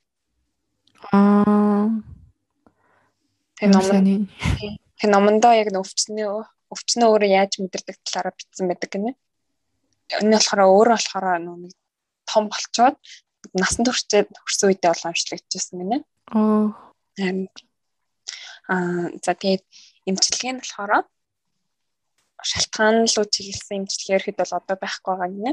Аа. 1.12 1.88
Тэгээ 3.58 5.10
номондоо 5.10 5.52
яг 5.54 5.68
өвчнөө 5.70 6.46
өвчнөө 6.72 7.08
өөрөө 7.10 7.30
яаж 7.30 7.52
мэдэрдэг 7.58 7.96
талаараа 8.06 8.34
бичсэн 8.34 8.66
байдаг 8.70 8.90
гинэ. 8.90 9.12
Энэ 10.22 10.36
болохоор 10.38 10.60
өөрөө 10.66 10.96
болохоор 10.98 11.26
нэг 11.42 11.74
том 12.26 12.44
болчоод 12.50 12.96
насан 13.54 13.82
туршид 13.86 14.30
хүрсэн 14.30 14.66
үедээ 14.70 14.90
бол 14.90 15.08
уншлагдчихсан 15.10 15.76
гинэ. 15.78 15.98
Оо. 16.34 16.74
Аа 18.70 19.10
за 19.24 19.32
тэгээд 19.34 19.62
эмчилгээ 20.08 20.52
нь 20.54 20.62
болохоор 20.62 21.06
шалтгаан 22.50 23.06
руу 23.06 23.26
чиглэсэн 23.30 23.86
эмчилгээ 23.86 24.18
ихэд 24.20 24.36
бол 24.38 24.52
одоо 24.58 24.76
байхгүй 24.78 25.12
байгаа 25.14 25.30
гинэ. 25.32 25.52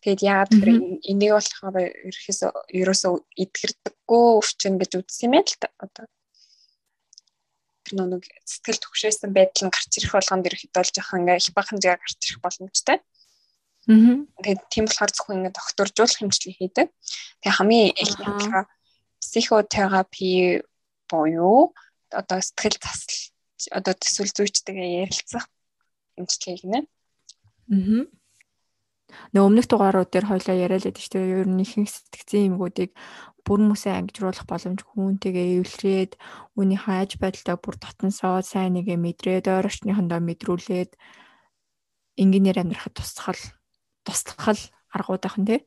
Тэгээд 0.00 0.20
яагаад 0.24 0.50
гэхээр 0.54 0.78
энийг 1.10 1.32
болохоор 1.36 1.76
ерөөсөө 2.08 2.50
ерөөсөө 2.80 3.12
идгэрдэггүй 3.42 4.24
өвчин 4.40 4.74
гэж 4.80 4.90
үзсэн 4.96 5.26
юм 5.28 5.32
байл 5.36 5.54
та 5.60 5.68
одоо 5.76 6.06
нэг 7.90 8.24
сэтгэл 8.46 8.80
төвшөөсөн 8.80 9.30
байдал 9.34 9.66
нь 9.66 9.74
гарч 9.74 9.90
ирэх 9.98 10.12
болгонд 10.14 10.46
ирэхэд 10.46 10.72
бол 10.72 10.90
жоохон 10.94 11.20
ингээ 11.26 11.42
их 11.42 11.50
бахан 11.52 11.78
зэрэг 11.82 12.00
гарч 12.00 12.20
ирэх 12.22 12.40
боломжтой. 12.40 12.98
Тэгээд 13.86 14.62
тийм 14.70 14.84
болохоор 14.86 15.10
зөвхөн 15.10 15.38
ингэ 15.42 15.56
докторжуулах 15.58 16.18
хэмжлэг 16.22 16.54
хийдэг. 16.54 16.88
Тэгээ 17.42 17.56
хамгийн 17.58 17.90
нь 17.90 18.38
болохоор 18.38 18.66
психотерапи 19.20 20.62
буюу 21.10 21.74
одоо 22.14 22.38
сэтгэл 22.40 22.78
засал 22.78 23.18
одоо 23.78 23.94
төсвөл 23.98 24.32
зүйчтэйгээ 24.36 25.04
ярилцах 25.04 25.44
хэмжлэг 26.20 26.56
гинэ. 26.60 26.80
Аа. 27.72 28.04
Нөө 29.34 29.44
өмнөх 29.48 29.66
дугаарууд 29.66 30.10
дээр 30.10 30.26
хоёлаа 30.30 30.56
яриад 30.56 30.86
байдаг 30.86 31.02
шүү 31.02 31.14
дээ. 31.18 31.42
Ер 31.42 31.48
нь 31.50 31.62
ихэнх 31.64 31.90
сэтгцийн 31.90 32.54
юмгуудыг 32.54 32.94
бүр 33.42 33.58
хүмүүсээ 33.58 33.94
ангижруулах 33.98 34.46
боломж 34.46 34.80
хүнтэйгээ 34.86 35.58
эвлэрээд 35.58 36.12
үүнийхээ 36.54 36.96
аж 37.02 37.10
байдалтай 37.18 37.56
бүр 37.58 37.76
дотносоо 37.80 38.38
сайн 38.46 38.78
нэгэ 38.78 38.94
мэдрээд 39.00 39.50
ойр 39.50 39.66
орчныхондоо 39.66 40.20
мэдрүүлээд 40.22 40.92
ингээнээр 42.22 42.60
амьдрахад 42.62 42.94
тусахал 42.94 43.42
туслах 44.04 44.70
аргууд 44.94 45.24
ахын 45.26 45.46
тий. 45.48 45.60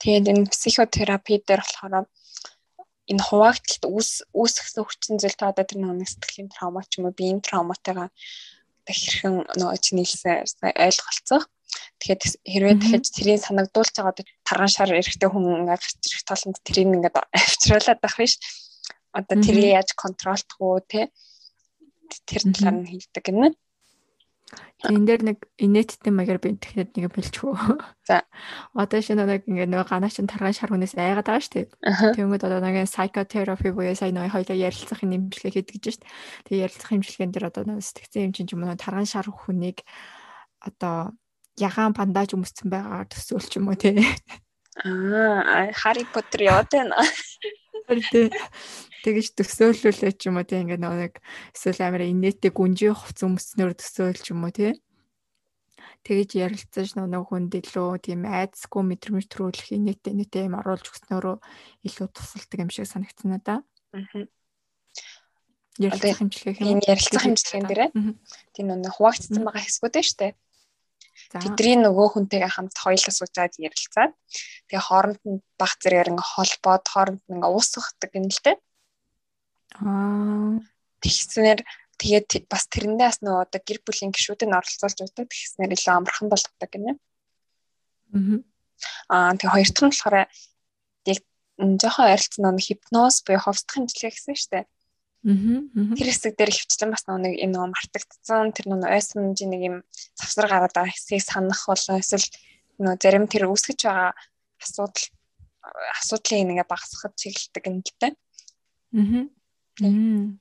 Тэгээд 0.00 0.30
энэ 0.30 0.50
психотерапи 0.52 1.42
дээр 1.42 1.60
болохоор 1.60 2.06
энэ 3.10 3.22
хуваагдалт 3.26 3.84
үүс 3.90 4.10
үүсгэсэн 4.30 4.84
хүчин 4.86 5.14
зүйл 5.18 5.36
та 5.38 5.50
одоо 5.50 5.64
тэр 5.66 5.82
нэг 5.82 6.06
сэтгэлийн 6.06 6.48
травма 6.54 6.86
ч 6.86 7.02
юм 7.02 7.10
уу 7.10 7.18
биеийн 7.18 7.42
травматайгаа 7.42 8.08
хэрхэн 8.90 9.34
нөгөө 9.56 9.78
чинь 9.80 9.98
нийлсэн 10.02 10.46
ойлголцох. 10.74 11.44
Тэгэхээр 12.02 12.20
хэрвээ 12.50 12.76
дахиж 12.82 13.06
тэрийг 13.14 13.40
санагдуулж 13.46 13.94
байгаа 13.94 14.12
одоо 14.12 14.26
тарган 14.42 14.72
шар 14.72 14.90
эрэхтэй 14.90 15.28
хүн 15.30 15.44
ингээд 15.62 15.70
гарч 15.70 16.02
ирэх 16.02 16.24
толонд 16.26 16.58
тэрийг 16.66 16.88
ингээд 16.98 17.16
авчруулад 17.16 18.00
байх 18.02 18.16
биш. 18.18 18.34
Одоо 19.14 19.36
тэрийг 19.38 19.70
яаж 19.78 19.90
контролдох 19.94 20.58
уу 20.58 20.80
те 20.82 21.12
тэр 22.26 22.42
талаар 22.50 22.76
нь 22.82 22.90
хэлдэг 22.90 23.22
гэнэ. 23.22 23.48
Энэ 24.88 25.06
дээр 25.06 25.22
нэг 25.28 25.38
инээдтэй 25.60 26.12
маягаар 26.12 26.40
би 26.40 26.56
техник 26.56 26.96
нэг 26.96 27.12
бэлчгүй. 27.12 27.52
За. 28.08 28.24
Одоо 28.72 29.00
шинэ 29.04 29.28
нэг 29.28 29.44
ингээ 29.44 29.68
нөгөө 29.68 29.88
ганаач 29.92 30.16
тарган 30.24 30.56
шар 30.56 30.72
хүнээс 30.72 30.96
айгаад 30.96 31.28
байгаа 31.28 31.44
шүү 31.44 31.54
дээ. 31.54 31.66
Тэнгүүд 32.16 32.46
одоо 32.48 32.60
нэг 32.64 32.88
psychotherapy 32.88 33.70
буюу 33.76 33.92
сая 33.92 34.10
нөгөө 34.10 34.32
хоёлоо 34.34 34.56
ярилцах 34.56 35.04
нэмжлэг 35.04 35.52
хийдэг 35.52 35.76
гэж 35.76 35.84
шүү 35.84 36.02
дээ. 36.02 36.12
Тэгээ 36.48 36.64
ярилцах 36.64 36.90
хэмжлэгэн 36.90 37.32
дээр 37.32 37.48
одоо 37.52 37.62
нөгөө 37.68 37.84
сэтгцэн 37.84 38.24
юм 38.26 38.32
чинь 38.32 38.50
юм 38.50 38.64
уу 38.64 38.76
тарган 38.80 39.04
шар 39.04 39.28
хүнийг 39.28 39.84
одоо 40.64 41.12
ягаан 41.60 41.92
бандаж 41.92 42.32
өмссөн 42.32 42.72
байгаагаар 42.72 43.08
төсөөл 43.12 43.48
ч 43.48 43.60
юм 43.60 43.68
уу 43.68 43.76
тий. 43.76 44.00
Аа, 44.80 45.68
Harry 45.76 46.08
Potter 46.08 46.48
яваад 46.48 46.72
байна. 46.72 46.96
Тэ 47.86 48.30
тэгэж 49.04 49.26
төсөөлүүлээ 49.38 50.12
ч 50.18 50.28
юм 50.28 50.36
уу 50.40 50.46
тий 50.46 50.60
ингээд 50.60 50.82
нэг 50.84 51.14
эсвэл 51.56 51.80
амар 51.84 52.04
инээтэй 52.04 52.52
гүнжи 52.52 52.92
хувц 52.92 53.24
өмснөр 53.24 53.72
төсөөл 53.76 54.20
ч 54.20 54.32
юм 54.34 54.44
уу 54.44 54.52
тий 54.52 54.76
тэгэж 56.04 56.30
ярилцаж 56.40 56.96
нэг 56.96 57.24
хүнд 57.28 57.52
илүү 57.60 58.00
тийм 58.00 58.24
айцгүй 58.24 58.82
мэдрэмж 58.88 59.26
төрүүлэх 59.28 59.68
инээтэй 59.76 60.12
инээтэй 60.16 60.48
юм 60.48 60.56
оруулж 60.60 60.86
өгснөөрөө 60.88 61.36
илүү 61.84 62.08
тусалдаг 62.08 62.58
юм 62.60 62.70
шиг 62.72 62.88
санагдсан 62.88 63.28
надаа. 63.36 63.60
Аа. 63.92 64.24
Ярилцах 65.76 66.18
хэмжлэг 66.24 66.56
юм. 66.60 66.80
Энэ 66.80 66.88
ярилцах 66.88 67.22
хэмжлэгэн 67.24 67.68
дээрээ 67.68 67.90
тийм 68.56 68.68
нэг 68.72 68.92
хуваагдсан 68.96 69.44
байгаа 69.44 69.64
хэсгүүд 69.64 69.96
нь 70.00 70.06
шүү 70.08 70.18
дээ. 70.20 70.32
Тэдний 71.30 71.78
нөгөө 71.78 72.06
хүнтэйгээ 72.10 72.50
хамт 72.50 72.74
хоёулаа 72.74 73.14
суучаад 73.14 73.54
ярилцаад 73.62 74.12
тэгээ 74.66 74.82
хооронд 74.82 75.22
нь 75.30 75.38
баг 75.54 75.72
зэрэг 75.78 76.10
ингээ 76.10 76.26
холбоод 76.34 76.84
хооронд 76.90 77.22
нь 77.22 77.34
ингээ 77.38 77.54
уусгахдаг 77.54 78.10
юм 78.18 78.26
л 78.26 78.42
дээ. 78.42 78.56
Аа. 79.78 80.58
Тэгснээр 80.98 81.60
тэгээд 82.02 82.50
бас 82.50 82.66
тэрэндээс 82.66 83.22
нөгөө 83.22 83.46
одоо 83.46 83.60
гэр 83.62 83.78
бүлийн 83.86 84.10
гишүүдийг 84.10 84.50
оролцуулж 84.50 84.98
өгдөг 85.06 85.30
тэгснээр 85.30 85.74
илүү 85.78 85.94
амархан 85.94 86.28
болгодог 86.34 86.70
гинэ. 86.74 86.98
Аа. 89.06 89.30
Тэгээ 89.38 89.54
хоёр 89.54 89.70
дахь 89.70 89.86
нь 89.86 89.92
болохоор 89.94 90.16
яг 91.14 91.20
жоохон 91.78 92.06
ойролцсон 92.10 92.42
нэг 92.50 92.66
хипноз 92.66 93.22
буюу 93.22 93.38
ховсдох 93.46 93.74
хэмжлэг 93.78 94.18
гэсэн 94.18 94.34
дээ. 94.34 94.66
Тэр 95.20 96.08
хэсэг 96.08 96.32
дээр 96.36 96.48
хөвчлэн 96.48 96.90
бас 96.96 97.04
нэг 97.04 97.36
энэ 97.36 97.52
нэг 97.52 97.72
мартагдсан 97.76 98.56
тэр 98.56 98.66
нэг 98.72 98.88
ойсомжийн 98.88 99.50
нэг 99.52 99.62
юм 99.68 99.76
завсар 100.16 100.48
гараад 100.48 100.72
байгаа 100.72 100.92
хэсгийг 100.96 101.20
санах 101.20 101.60
болоо 101.68 102.00
эсвэл 102.00 102.24
нөө 102.80 102.96
зарим 102.96 103.28
тэр 103.28 103.44
үүсгэж 103.52 103.84
байгаа 103.84 104.16
асуудал 104.64 105.04
асуудлыг 106.00 106.40
нэгэ 106.48 106.64
багасгах 106.64 107.12
чиглэлдэг 107.20 107.64
юм 107.68 107.84
л 107.84 107.92
дээ. 108.00 108.12
Аа. 109.84 110.40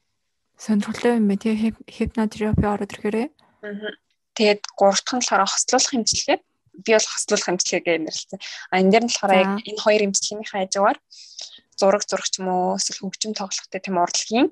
Сонирхолтой 0.56 1.20
юм 1.20 1.28
байна 1.28 1.44
тий 1.44 1.56
хипнотерапи 1.84 2.64
ороод 2.64 2.94
ирэхээрээ. 2.96 3.28
Аа. 3.68 3.92
Тэгээд 4.36 4.64
гурав 4.80 5.00
дахь 5.04 5.16
нь 5.16 5.24
болохоор 5.28 5.44
хослуулах 5.44 5.92
хэмжлэгээ 5.92 6.40
би 6.84 6.92
бол 6.96 7.08
хослуулах 7.12 7.48
хэмжлэгээ 7.48 7.98
нэрлэлсэн. 8.00 8.40
А 8.72 8.80
энэ 8.80 8.92
дээр 8.92 9.04
нь 9.04 9.12
болохоор 9.12 9.34
яг 9.36 9.52
энэ 9.68 9.84
хоёр 9.84 10.02
хэмжлэгийнхээ 10.08 10.60
хажуугаар 10.64 10.98
зураг 11.80 12.04
зурах 12.04 12.30
ч 12.30 12.44
юм 12.44 12.52
уу 12.52 12.76
эсвэл 12.76 13.08
хөгжим 13.08 13.34
тоглохтой 13.34 13.80
тийм 13.80 13.98
урлагийн 14.04 14.48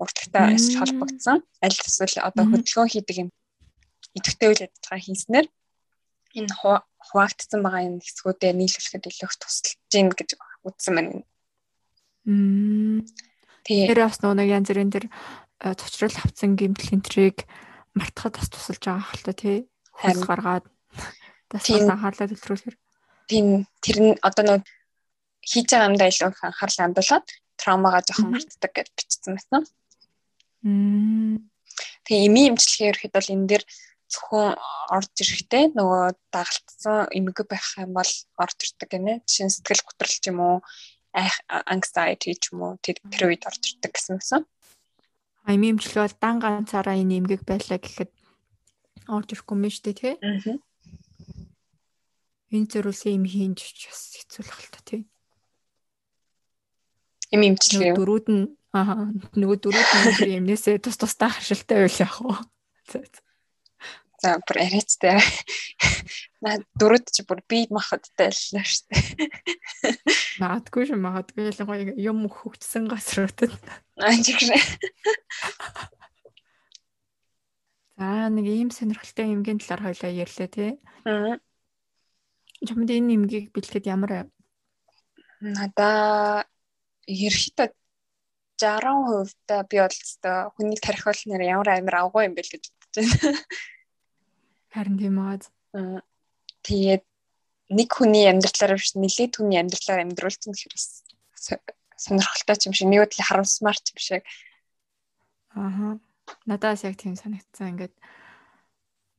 урлагтай 0.00 0.56
эсвэл 0.56 0.80
холбогдсон 0.80 1.38
аль 1.64 1.76
эсвэл 1.76 2.26
одоо 2.28 2.44
хөдөлгөөн 2.48 2.92
хийдэг 2.92 3.16
юм 3.22 3.30
идэвхтэй 4.16 4.48
үйл 4.48 4.64
ажиллагаа 4.64 5.00
хийснээр 5.04 5.46
энэ 6.36 6.52
хуваагдсан 7.08 7.60
байгаа 7.64 7.82
энэ 7.88 8.04
хэсгүүдээ 8.04 8.52
нийлүүлэхэд 8.56 9.08
илүү 9.08 9.28
их 9.28 9.36
тусалж 9.40 9.66
гин 9.88 10.08
гэж 10.12 10.30
үзсэн 10.68 10.94
байна. 10.96 11.24
Мм. 12.28 13.06
Тэгэхээр 13.64 14.00
бас 14.04 14.20
нэг 14.20 14.48
янз 14.52 14.68
бүрийн 14.68 14.92
тэр 14.92 15.06
цочрол 15.60 16.16
авцсан 16.20 16.56
гимтэл 16.60 17.00
энтрийг 17.00 17.48
мартахад 17.96 18.36
бас 18.36 18.48
тусалж 18.52 18.82
байгаа 18.84 19.06
хальта 19.08 19.32
тий. 19.32 19.58
Харин 19.96 20.24
гаргаад 20.28 20.64
бас 21.48 21.64
анхаарлаа 21.72 22.28
төвлөрүүлэхээр. 22.28 22.76
Тийм 23.32 23.46
тэр 23.80 23.96
нь 24.02 24.12
одоо 24.20 24.44
нэг 24.44 24.62
хийж 25.46 25.66
байгаа 25.70 25.88
юмдаа 25.90 26.10
илүү 26.10 26.28
их 26.34 26.42
анхаарал 26.42 26.78
хандуулаад 26.82 27.26
травмагаа 27.56 28.02
жоохон 28.02 28.30
мартдаг 28.34 28.72
гэж 28.74 28.88
бичсэн 28.98 29.32
байсан. 29.38 29.62
Тэгээ 32.04 32.26
эми 32.26 32.42
эмчилгээ 32.50 32.90
ерөөхдөө 32.90 33.14
бол 33.14 33.34
энэ 33.34 33.48
дээр 33.50 33.64
зөвхөн 34.10 34.48
орж 34.96 35.14
ирэхтэй 35.22 35.64
нөгөө 35.78 36.04
дагалтсан 36.34 36.98
эмгэг 37.14 37.46
байх 37.46 37.66
юм 37.78 37.94
бол 37.94 38.12
орж 38.42 38.58
ирдэг 38.62 38.90
гинэ. 38.90 39.14
Жишээ 39.26 39.46
нь 39.46 39.54
сэтгэл 39.54 39.86
готрол 39.86 40.14
ч 40.18 40.24
юм 40.30 40.38
уу, 40.42 40.56
anxiety 41.14 42.34
ч 42.34 42.50
юм 42.50 42.60
уу 42.66 42.72
тэр 42.82 43.22
үед 43.26 43.42
орж 43.46 43.62
ирдэг 43.70 43.92
гэсэн 43.94 44.18
юмсан. 44.18 44.42
Эми 45.46 45.74
эмчилгээ 45.74 46.06
бол 46.06 46.18
дан 46.22 46.36
ганцаараа 46.42 46.98
энэ 46.98 47.18
эмгэг 47.22 47.42
байлаа 47.46 47.78
гэхэд 47.78 48.10
орж 49.10 49.28
ирэхгүй 49.30 49.54
юм 49.54 49.70
шүү 49.70 49.84
дээ 49.86 49.98
тий. 49.98 50.14
Энэ 52.54 52.70
зөвлөсөн 52.70 53.14
юм 53.18 53.26
хийж 53.26 53.90
бас 53.90 54.02
хэцүү 54.14 54.42
л 54.42 54.54
хальта 54.54 54.82
тий 54.86 55.02
Им 57.34 57.40
имчилгээ. 57.42 57.94
Дөрүүд 57.98 58.26
нь 58.30 58.44
аа 58.76 59.10
нөгөө 59.34 59.58
дөрүүд 59.62 59.90
нь 60.26 60.38
юмнээсээ 60.38 60.78
тус 60.78 61.00
тустай 61.00 61.30
харшилтай 61.32 61.86
байл 61.86 62.02
яах 62.02 62.18
вэ? 62.22 62.34
За 64.22 64.38
бүр 64.46 64.58
арайцтай. 64.62 65.18
Наа 66.44 66.56
дөрүүд 66.78 67.06
чи 67.12 67.26
бүр 67.26 67.42
би 67.50 67.66
махадтай 67.68 68.30
шүү 68.32 68.62
дээ. 68.62 69.28
Магадгүй 70.40 70.88
шүү 70.88 71.00
магадгүй 71.02 71.50
ялангуяа 71.50 71.96
юм 72.00 72.24
хөгжсөн 72.30 72.88
газруудад. 72.88 73.52
Аа 74.00 74.14
жигшээ. 74.16 74.62
За 77.96 78.28
нэг 78.32 78.46
ийм 78.48 78.70
сонирхолтой 78.72 79.32
эмгийн 79.32 79.60
талаар 79.60 79.92
хоёлаа 79.92 80.12
ярьлаа 80.12 80.48
тий. 80.48 80.76
Аа. 81.04 81.36
Чамд 82.64 82.88
энэ 82.88 83.20
эмгийг 83.20 83.52
бэлтгэхэд 83.52 83.88
ямар 83.88 84.28
надаа 85.40 86.44
ерөөхдөө 87.06 87.68
60% 88.56 89.34
та 89.46 89.62
би 89.68 89.80
бол 89.80 89.92
өстой 89.92 90.48
хүнийг 90.56 90.80
нэр 91.28 91.42
ямар 91.44 91.68
амир 91.76 91.96
авгүй 92.00 92.24
юм 92.24 92.34
бэл 92.34 92.48
гэж 92.48 92.64
бодож 92.72 92.96
байна. 92.96 93.36
Харин 94.72 94.96
тийм 94.96 95.18
аа. 95.20 95.36
Тэгээд 96.64 97.04
нэг 97.70 97.88
хүний 97.92 98.24
амьдралаар 98.32 98.80
биш 98.80 98.96
нэлээд 98.96 99.36
хүний 99.36 99.60
амьдралаар 99.60 100.08
амьдруулсан 100.08 100.56
гэхээр 100.56 100.74
сонирхолтой 101.96 102.56
юм 102.64 102.72
шиг 102.72 102.88
нэг 102.88 103.00
үйл 103.04 103.26
харамсмар 103.28 103.76
юм 103.76 103.98
шиг. 104.00 104.24
Ааха. 105.52 106.00
Надаас 106.48 106.84
яг 106.84 106.96
тийм 106.96 107.16
санагдсан. 107.16 107.76
Ингээд 107.76 107.94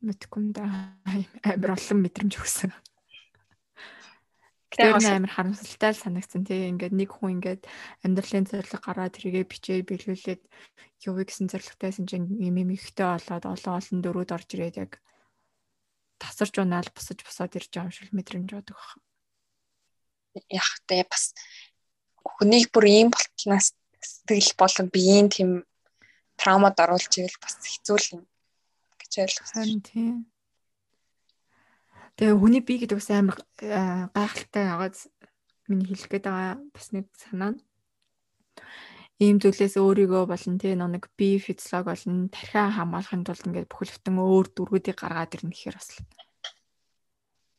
мэдгүй 0.01 0.39
юм 0.41 0.49
да. 0.53 0.97
Амар 1.45 1.77
олон 1.77 2.01
мэдрэмж 2.03 2.41
өгсөн. 2.41 2.73
Тэр 4.77 4.93
амар 4.93 5.33
харамсалтай 5.33 5.91
л 5.91 6.03
санагдсан 6.05 6.45
тий. 6.45 6.69
Ингээд 6.69 6.93
нэг 6.93 7.09
хүн 7.09 7.41
ингээд 7.41 7.65
амьдралын 8.05 8.45
зорилго 8.45 8.77
гараад 8.77 9.17
тэргээ 9.17 9.45
бичээ 9.49 9.81
биелүүлээд 9.89 10.41
юу 11.09 11.13
гэсэн 11.17 11.49
зорилготойсэн 11.49 12.05
чинь 12.05 12.29
юм 12.37 12.55
юм 12.61 12.69
ихтэй 12.77 13.09
болоод 13.09 13.45
олон 13.49 13.73
олон 13.81 13.99
дөрүүд 14.05 14.31
орж 14.37 14.49
ирээд 14.53 14.77
яг 14.77 14.91
тасарч 16.21 16.61
унаал 16.61 16.89
босож 16.93 17.19
босоод 17.25 17.57
ирж 17.57 17.69
байгаа 17.73 17.89
юм 17.89 17.95
шиг 17.97 18.09
мэдрэмж 18.13 18.49
бодог 18.53 18.77
баг. 18.77 18.91
Яг 20.53 20.69
тэ 20.85 21.05
бас 21.09 21.33
хүнийг 22.21 22.69
бүр 22.69 22.85
ийм 22.85 23.09
болтнаас 23.13 23.73
сэтгэл 24.01 24.53
болон 24.57 24.87
биеийн 24.93 25.29
тийм 25.33 25.49
траумад 26.37 26.77
оруулж 26.77 27.13
ивэл 27.17 27.37
бас 27.41 27.57
хэцүү 27.61 27.97
л 27.97 28.07
юм 28.17 28.23
гэж 29.01 29.11
ойлгосон. 29.25 29.57
Харин 29.57 29.81
тийм. 29.81 30.15
Тэгээ 32.17 32.33
хүний 32.33 32.65
бие 32.65 32.81
гэдэг 32.81 32.97
бас 32.97 33.13
амар 33.13 33.37
э, 33.61 34.09
гайхалтай 34.09 34.65
байгааз 34.65 35.05
миний 35.69 35.85
хэлэх 35.85 36.09
гээд 36.09 36.25
байгаа 36.25 36.57
бас 36.73 36.89
нэг 36.89 37.05
санаа 37.13 37.53
нь 37.53 37.61
ийм 39.21 39.37
зүйлээс 39.37 39.77
өөрийгөө 39.77 40.25
болон 40.25 40.57
тий 40.57 40.73
нэг 40.73 41.13
бие 41.13 41.37
физиолог 41.37 41.93
болон 41.93 42.33
тархиа 42.33 42.73
хамгаалахын 42.73 43.21
тулд 43.21 43.45
ингээд 43.45 43.69
бүхэлдэн 43.69 44.17
өөр 44.17 44.49
дүргүүдийг 44.49 44.97
гаргаад 44.97 45.37
ирнэ 45.37 45.53
гэхээр 45.53 45.77
бас 45.77 45.93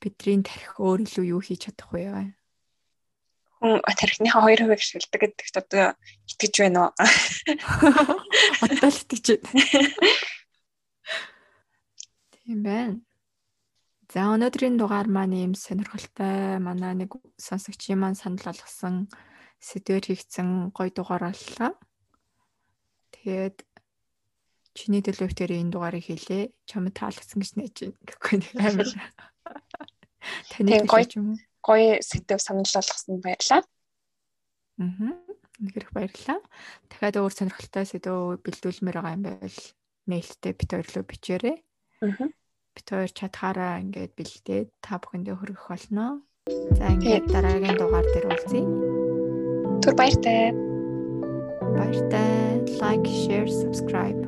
бидний 0.02 0.42
тархи 0.42 0.74
өөр 0.78 1.06
илүү 1.06 1.24
юу 1.38 1.42
хийж 1.42 1.70
чадах 1.70 1.94
вэ? 1.94 2.34
Хүн 3.62 3.78
тархиныхаа 3.82 4.42
2% 4.42 4.70
ашигладаг 4.70 5.20
гэдэгт 5.22 5.56
одоо 5.58 5.86
итгэж 6.30 6.54
байна 6.62 6.80
уу? 6.86 6.94
Одоо 8.62 8.90
л 8.90 9.02
итгэж 9.02 9.26
байна. 9.38 9.50
Тийм 12.38 12.62
байна. 12.62 13.07
За 14.18 14.24
өнөөдрийн 14.34 14.74
дугаар 14.82 15.06
маань 15.06 15.30
ийм 15.38 15.52
сонирхолтой 15.54 16.58
манай 16.58 16.90
нэг 16.98 17.14
сонсогчийн 17.38 18.02
маань 18.02 18.18
санал 18.18 18.50
болгосон 18.50 19.06
сэдвэр 19.62 20.10
хийгдсэн 20.10 20.74
гоё 20.74 20.90
дугаар 20.90 21.30
боллоо. 21.30 21.78
Тэгээд 23.14 23.62
чиний 24.74 25.06
төлөвтөр 25.06 25.54
энэ 25.54 25.70
дугаарыг 25.70 26.02
хийлээ. 26.02 26.50
Чамд 26.66 26.98
таалагдсан 26.98 27.38
гэж 27.38 27.52
найж 27.54 27.74
байна 27.78 28.02
гэхгүй 28.10 28.36
нэг 28.42 28.54
амар. 28.58 28.90
Таны 30.50 30.82
гоё 30.90 31.06
гоё 31.62 31.90
сэдв 32.02 32.42
санал 32.42 32.66
болгосон 32.66 33.22
баярлаа. 33.22 33.62
Аа. 34.82 35.14
Нэгэрх 35.62 35.94
баярлалаа. 35.94 36.42
Дахиад 36.90 37.22
өөр 37.22 37.34
сонирхолтой 37.38 37.86
сэдв 37.86 38.42
бэлдүүлмээр 38.42 38.98
байгаа 38.98 39.14
юм 39.14 39.22
байвал 39.30 39.62
нээлттэй 40.10 40.58
бит 40.58 40.74
өрлөө 40.74 41.06
бичээрэй. 41.06 41.56
Аа. 42.02 42.34
Бид 42.78 42.94
хоёр 42.94 43.10
чадхаараа 43.10 43.82
ингээд 43.82 44.14
бэлдээд 44.14 44.68
та 44.78 45.02
бүхэндээ 45.02 45.34
хүргэх 45.34 45.66
болно. 45.66 46.22
За 46.78 46.86
ингээд 46.94 47.26
дараагийн 47.26 47.74
дугаар 47.74 48.06
дээр 48.14 48.26
уулзъя. 48.30 48.62
Түр 49.82 49.94
баяртай. 49.98 50.54
Баяртай. 51.74 52.62
Like, 52.78 53.02
share, 53.02 53.50
subscribe. 53.50 54.22